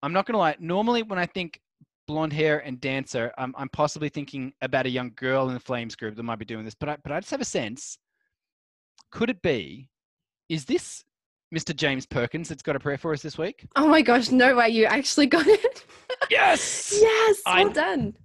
I'm 0.02 0.14
not 0.14 0.26
gonna 0.26 0.40
lie. 0.40 0.56
Normally, 0.60 1.04
when 1.04 1.20
I 1.20 1.26
think 1.26 1.60
blonde 2.08 2.34
hair 2.34 2.60
and 2.60 2.80
dancer, 2.80 3.32
I'm, 3.38 3.54
I'm 3.58 3.70
possibly 3.70 4.10
thinking 4.10 4.54
about 4.62 4.86
a 4.86 4.90
young 4.90 5.12
girl 5.16 5.48
in 5.50 5.54
the 5.54 5.60
Flames 5.60 5.96
group 5.96 6.16
that 6.16 6.24
might 6.24 6.40
be 6.40 6.46
doing 6.46 6.66
this. 6.66 6.76
But 6.76 6.90
I, 6.90 6.98
but 7.04 7.12
I 7.12 7.20
just 7.20 7.32
have 7.32 7.42
a 7.42 7.46
sense. 7.46 7.98
Could 9.12 9.30
it 9.30 9.42
be? 9.42 9.90
Is 10.50 10.66
this 10.66 11.04
Mr. 11.54 11.76
James 11.76 12.06
Perkins 12.06 12.50
that's 12.50 12.62
got 12.62 12.76
a 12.76 12.80
prayer 12.80 12.98
for 12.98 13.14
us 13.14 13.22
this 13.22 13.38
week? 13.38 13.68
Oh 13.76 13.88
my 13.88 14.02
gosh! 14.02 14.32
No 14.32 14.56
way! 14.56 14.70
You 14.70 14.86
actually 14.86 15.28
got 15.28 15.48
it. 15.48 15.86
Yes. 16.32 16.98
yes. 17.00 17.42
Well 17.46 17.56
I 17.56 17.72
done. 17.72 18.16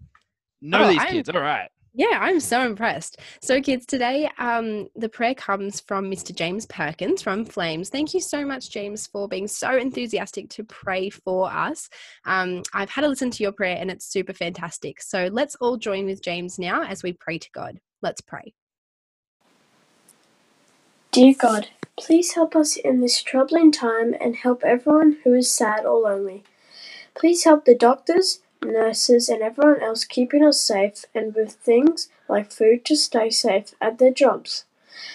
Know 0.61 0.85
oh, 0.85 0.89
these 0.89 1.01
I'm, 1.01 1.09
kids. 1.09 1.29
All 1.29 1.41
right. 1.41 1.69
Yeah, 1.95 2.19
I'm 2.21 2.41
so 2.41 2.65
impressed. 2.65 3.21
So, 3.43 3.61
kids, 3.61 3.85
today 3.85 4.31
um, 4.39 4.89
the 4.97 5.11
prayer 5.11 5.35
comes 5.35 5.81
from 5.81 6.11
Mr. 6.11 6.35
James 6.35 6.65
Perkins 6.67 7.21
from 7.21 7.45
Flames. 7.45 7.91
Thank 7.91 8.15
you 8.15 8.21
so 8.21 8.47
much, 8.47 8.71
James, 8.71 9.07
for 9.07 9.29
being 9.29 9.47
so 9.47 9.77
enthusiastic 9.77 10.49
to 10.51 10.65
pray 10.65 11.11
for 11.11 11.53
us. 11.53 11.91
Um, 12.25 12.63
I've 12.73 12.89
had 12.89 13.05
a 13.05 13.09
listen 13.09 13.31
to 13.33 13.43
your 13.43 13.53
prayer 13.53 13.77
and 13.79 13.91
it's 13.91 14.07
super 14.07 14.33
fantastic. 14.33 15.03
So, 15.03 15.29
let's 15.31 15.55
all 15.57 15.77
join 15.77 16.07
with 16.07 16.23
James 16.23 16.59
now 16.59 16.83
as 16.83 17.03
we 17.03 17.13
pray 17.13 17.39
to 17.39 17.51
God. 17.53 17.79
Let's 18.01 18.23
pray. 18.23 18.55
Dear 21.11 21.35
God, 21.39 21.69
please 21.99 22.33
help 22.33 22.57
us 22.57 22.77
in 22.77 23.03
this 23.03 23.23
troubling 23.23 23.71
time 23.71 24.15
and 24.19 24.37
help 24.37 24.65
everyone 24.65 25.19
who 25.25 25.35
is 25.35 25.53
sad 25.53 25.85
or 25.85 26.01
lonely. 26.01 26.43
Please 27.15 27.45
help 27.45 27.67
the 27.67 27.75
doctors, 27.75 28.41
nurses, 28.65 29.29
and 29.29 29.43
everyone 29.43 29.83
else 29.83 30.05
keeping 30.05 30.45
us 30.45 30.61
safe 30.61 31.05
and 31.15 31.35
with 31.35 31.53
things 31.53 32.09
like 32.29 32.53
food 32.53 32.85
to 32.87 32.97
stay 32.97 33.31
safe 33.31 33.75
at 33.81 33.99
their 33.99 34.13
jobs. 34.13 34.65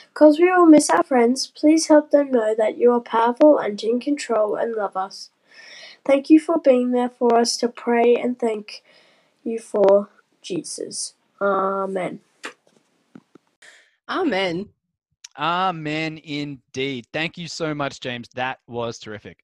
Because 0.10 0.40
we 0.40 0.50
all 0.50 0.66
miss 0.66 0.90
our 0.90 1.04
friends, 1.04 1.48
please 1.48 1.88
help 1.88 2.12
them 2.12 2.32
know 2.32 2.56
that 2.56 2.78
you 2.78 2.92
are 2.92 3.00
powerful 3.00 3.58
and 3.60 3.82
in 3.84 4.00
control 4.00 4.56
and 4.56 4.74
love 4.74 4.98
us. 4.98 5.30
Thank 6.06 6.30
you 6.30 6.40
for 6.40 6.60
being 6.60 6.92
there 6.92 7.10
for 7.10 7.38
us 7.38 7.58
to 7.58 7.68
pray 7.68 8.16
and 8.16 8.40
thank 8.40 8.84
you 9.44 9.60
for 9.60 10.10
Jesus. 10.42 11.14
Amen. 11.42 12.22
Amen. 14.10 14.70
Amen 15.38 16.20
indeed. 16.24 17.06
Thank 17.14 17.38
you 17.38 17.48
so 17.48 17.76
much, 17.76 18.00
James. 18.00 18.28
That 18.34 18.60
was 18.68 18.98
terrific. 18.98 19.44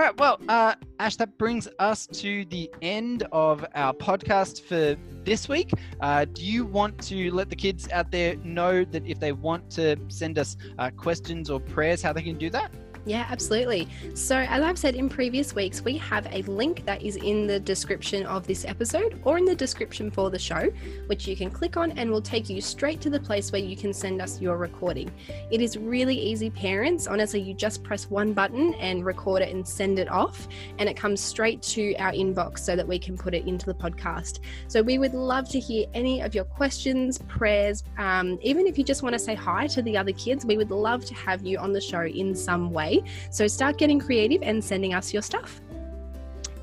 All 0.00 0.06
right. 0.06 0.18
Well, 0.18 0.40
uh, 0.48 0.76
Ash, 0.98 1.16
that 1.16 1.36
brings 1.36 1.68
us 1.78 2.06
to 2.06 2.46
the 2.46 2.70
end 2.80 3.26
of 3.32 3.66
our 3.74 3.92
podcast 3.92 4.62
for 4.62 4.96
this 5.26 5.46
week. 5.46 5.72
Uh, 6.00 6.24
do 6.24 6.42
you 6.42 6.64
want 6.64 6.98
to 7.08 7.30
let 7.34 7.50
the 7.50 7.56
kids 7.56 7.86
out 7.92 8.10
there 8.10 8.36
know 8.36 8.82
that 8.82 9.06
if 9.06 9.20
they 9.20 9.32
want 9.32 9.68
to 9.72 9.98
send 10.08 10.38
us 10.38 10.56
uh, 10.78 10.88
questions 10.96 11.50
or 11.50 11.60
prayers, 11.60 12.00
how 12.00 12.14
they 12.14 12.22
can 12.22 12.38
do 12.38 12.48
that? 12.48 12.72
Yeah, 13.06 13.26
absolutely. 13.30 13.88
So, 14.14 14.36
as 14.36 14.62
I've 14.62 14.78
said 14.78 14.94
in 14.94 15.08
previous 15.08 15.54
weeks, 15.54 15.82
we 15.82 15.96
have 15.98 16.26
a 16.30 16.42
link 16.42 16.84
that 16.84 17.02
is 17.02 17.16
in 17.16 17.46
the 17.46 17.58
description 17.58 18.26
of 18.26 18.46
this 18.46 18.66
episode 18.66 19.20
or 19.24 19.38
in 19.38 19.46
the 19.46 19.54
description 19.54 20.10
for 20.10 20.28
the 20.28 20.38
show, 20.38 20.68
which 21.06 21.26
you 21.26 21.34
can 21.34 21.50
click 21.50 21.78
on 21.78 21.92
and 21.92 22.10
will 22.10 22.20
take 22.20 22.50
you 22.50 22.60
straight 22.60 23.00
to 23.00 23.10
the 23.10 23.18
place 23.18 23.52
where 23.52 23.60
you 23.60 23.74
can 23.74 23.94
send 23.94 24.20
us 24.20 24.40
your 24.40 24.58
recording. 24.58 25.10
It 25.50 25.62
is 25.62 25.78
really 25.78 26.14
easy, 26.14 26.50
parents. 26.50 27.06
Honestly, 27.06 27.40
you 27.40 27.54
just 27.54 27.82
press 27.82 28.10
one 28.10 28.34
button 28.34 28.74
and 28.74 29.04
record 29.04 29.40
it 29.40 29.54
and 29.54 29.66
send 29.66 29.98
it 29.98 30.10
off, 30.10 30.46
and 30.78 30.88
it 30.88 30.96
comes 30.96 31.20
straight 31.22 31.62
to 31.62 31.94
our 31.96 32.12
inbox 32.12 32.58
so 32.58 32.76
that 32.76 32.86
we 32.86 32.98
can 32.98 33.16
put 33.16 33.34
it 33.34 33.46
into 33.46 33.64
the 33.64 33.74
podcast. 33.74 34.40
So, 34.68 34.82
we 34.82 34.98
would 34.98 35.14
love 35.14 35.48
to 35.50 35.60
hear 35.60 35.86
any 35.94 36.20
of 36.20 36.34
your 36.34 36.44
questions, 36.44 37.18
prayers, 37.28 37.82
um, 37.96 38.38
even 38.42 38.66
if 38.66 38.76
you 38.76 38.84
just 38.84 39.02
want 39.02 39.14
to 39.14 39.18
say 39.18 39.34
hi 39.34 39.66
to 39.68 39.80
the 39.80 39.96
other 39.96 40.12
kids, 40.12 40.44
we 40.44 40.58
would 40.58 40.70
love 40.70 41.04
to 41.06 41.14
have 41.14 41.46
you 41.46 41.58
on 41.58 41.72
the 41.72 41.80
show 41.80 42.02
in 42.02 42.34
some 42.34 42.70
way. 42.70 42.89
So 43.30 43.46
start 43.46 43.78
getting 43.78 43.98
creative 43.98 44.42
and 44.42 44.62
sending 44.62 44.94
us 44.94 45.12
your 45.12 45.22
stuff. 45.22 45.60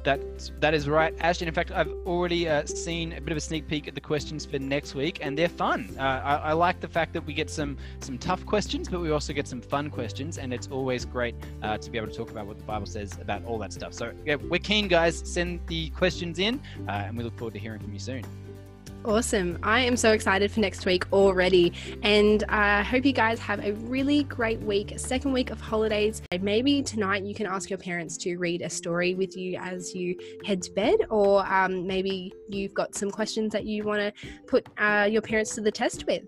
That 0.07 0.21
that 0.61 0.73
is 0.73 0.87
right, 0.87 1.13
Ashton. 1.19 1.49
In 1.49 1.53
fact, 1.53 1.69
I've 1.71 1.91
already 2.05 2.47
uh, 2.47 2.65
seen 2.65 3.11
a 3.11 3.19
bit 3.19 3.31
of 3.31 3.37
a 3.37 3.41
sneak 3.41 3.67
peek 3.67 3.89
at 3.89 3.93
the 3.93 3.99
questions 3.99 4.45
for 4.45 4.57
next 4.57 4.95
week, 4.95 5.19
and 5.21 5.37
they're 5.37 5.49
fun. 5.49 5.93
Uh, 5.99 6.01
I, 6.01 6.35
I, 6.35 6.53
like 6.53 6.79
the 6.79 6.87
fact 6.87 7.11
that 7.11 7.25
we 7.25 7.33
get 7.33 7.49
some 7.49 7.77
some 7.99 8.17
tough 8.17 8.45
questions, 8.45 8.87
but 8.87 9.01
we 9.01 9.11
also 9.11 9.33
get 9.33 9.49
some 9.49 9.59
fun 9.59 9.89
questions, 9.89 10.37
and 10.37 10.53
it's 10.53 10.69
always 10.71 11.03
great 11.03 11.35
uh, 11.61 11.77
to 11.77 11.91
be 11.91 11.97
able 11.97 12.07
to 12.07 12.15
talk 12.15 12.31
about 12.31 12.47
what 12.47 12.57
the 12.57 12.63
Bible 12.63 12.85
says 12.85 13.17
about 13.19 13.43
all 13.43 13.57
that 13.57 13.73
stuff. 13.73 13.93
So 13.93 14.13
yeah, 14.25 14.35
we're 14.35 14.59
keen, 14.59 14.87
guys. 14.87 15.21
Send 15.25 15.59
the 15.67 15.89
questions 15.89 16.39
in, 16.39 16.61
uh, 16.87 16.91
and 16.91 17.17
we 17.17 17.25
look 17.25 17.37
forward 17.37 17.55
to 17.55 17.59
hearing 17.59 17.81
from 17.81 17.91
you 17.91 17.99
soon. 17.99 18.23
Awesome. 19.07 19.57
I 19.63 19.79
am 19.79 19.95
so 19.95 20.11
excited 20.11 20.51
for 20.51 20.59
next 20.59 20.85
week 20.85 21.05
already. 21.13 21.71
And 22.03 22.43
I 22.49 22.83
hope 22.83 23.05
you 23.05 23.13
guys 23.13 23.39
have 23.39 23.63
a 23.63 23.71
really 23.71 24.23
great 24.23 24.59
week, 24.59 24.99
second 24.99 25.31
week 25.31 25.49
of 25.49 25.61
holidays. 25.61 26.21
Maybe 26.41 26.81
tonight 26.81 27.23
you 27.23 27.33
can 27.33 27.45
ask 27.45 27.69
your 27.69 27.79
parents 27.79 28.17
to 28.17 28.35
read 28.35 28.61
a 28.63 28.69
story 28.69 29.15
with 29.15 29.37
you 29.37 29.57
as 29.61 29.95
you 29.95 30.17
head 30.43 30.61
to 30.63 30.71
bed, 30.73 30.97
or 31.09 31.47
um, 31.47 31.87
maybe 31.87 32.33
you've 32.49 32.73
got 32.73 32.95
some 32.95 33.09
questions 33.09 33.53
that 33.53 33.63
you 33.63 33.85
want 33.85 34.01
to 34.01 34.27
put 34.45 34.67
uh, 34.77 35.07
your 35.09 35.21
parents 35.21 35.55
to 35.55 35.61
the 35.61 35.71
test 35.71 36.05
with. 36.05 36.25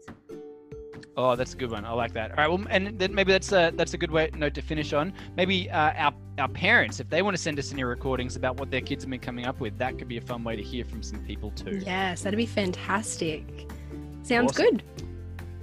Oh, 1.22 1.36
that's 1.36 1.54
a 1.54 1.58
good 1.58 1.70
one. 1.70 1.84
I 1.84 1.92
like 1.92 2.14
that. 2.14 2.32
All 2.32 2.38
right. 2.38 2.48
Well, 2.48 2.66
and 2.70 2.98
then 2.98 3.14
maybe 3.14 3.34
that's 3.34 3.52
a 3.52 3.74
that's 3.76 3.94
a 3.94 3.98
good 3.98 4.10
way 4.10 4.30
note 4.34 4.54
to 4.54 4.62
finish 4.62 4.94
on. 4.94 5.12
Maybe 5.36 5.70
uh, 5.70 5.92
our 5.98 6.14
our 6.38 6.48
parents, 6.48 7.02
if 7.02 7.10
they 7.10 7.22
want 7.22 7.36
to 7.36 7.44
send 7.44 7.60
us 7.60 7.74
any 7.74 7.84
recordings 7.84 8.38
about 8.38 8.58
what 8.58 8.72
their 8.72 8.80
kids 8.80 9.04
have 9.04 9.12
been 9.12 9.20
coming 9.20 9.46
up 9.46 9.60
with, 9.60 9.78
that 9.80 9.98
could 9.98 10.08
be 10.08 10.16
a 10.16 10.22
fun 10.22 10.46
way 10.46 10.56
to 10.56 10.64
hear 10.64 10.86
from 10.86 11.04
some 11.04 11.20
people 11.26 11.52
too. 11.52 11.82
Yes, 11.86 12.22
that'd 12.22 12.38
be 12.38 12.46
fantastic. 12.46 13.70
Sounds 14.24 14.54
awesome. 14.54 14.78
good. 14.78 14.84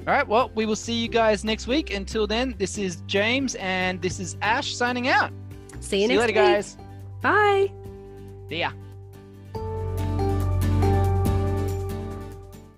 All 0.07 0.13
right. 0.13 0.29
Well, 0.29 0.51
we 0.55 0.67
will 0.67 0.77
see 0.77 0.93
you 0.93 1.09
guys 1.09 1.43
next 1.43 1.67
week. 1.67 1.91
Until 1.91 2.27
then, 2.27 2.55
this 2.59 2.77
is 2.77 2.97
James 3.07 3.55
and 3.55 4.03
this 4.03 4.21
is 4.21 4.37
Ash 4.43 4.75
signing 4.75 5.09
out. 5.09 5.33
See 5.81 6.03
you 6.03 6.09
see 6.09 6.09
next 6.09 6.13
you 6.13 6.21
later, 6.21 6.27
week. 6.27 6.35
guys. 6.35 6.77
Bye. 7.23 7.73
See 8.51 8.59
ya. 8.59 8.73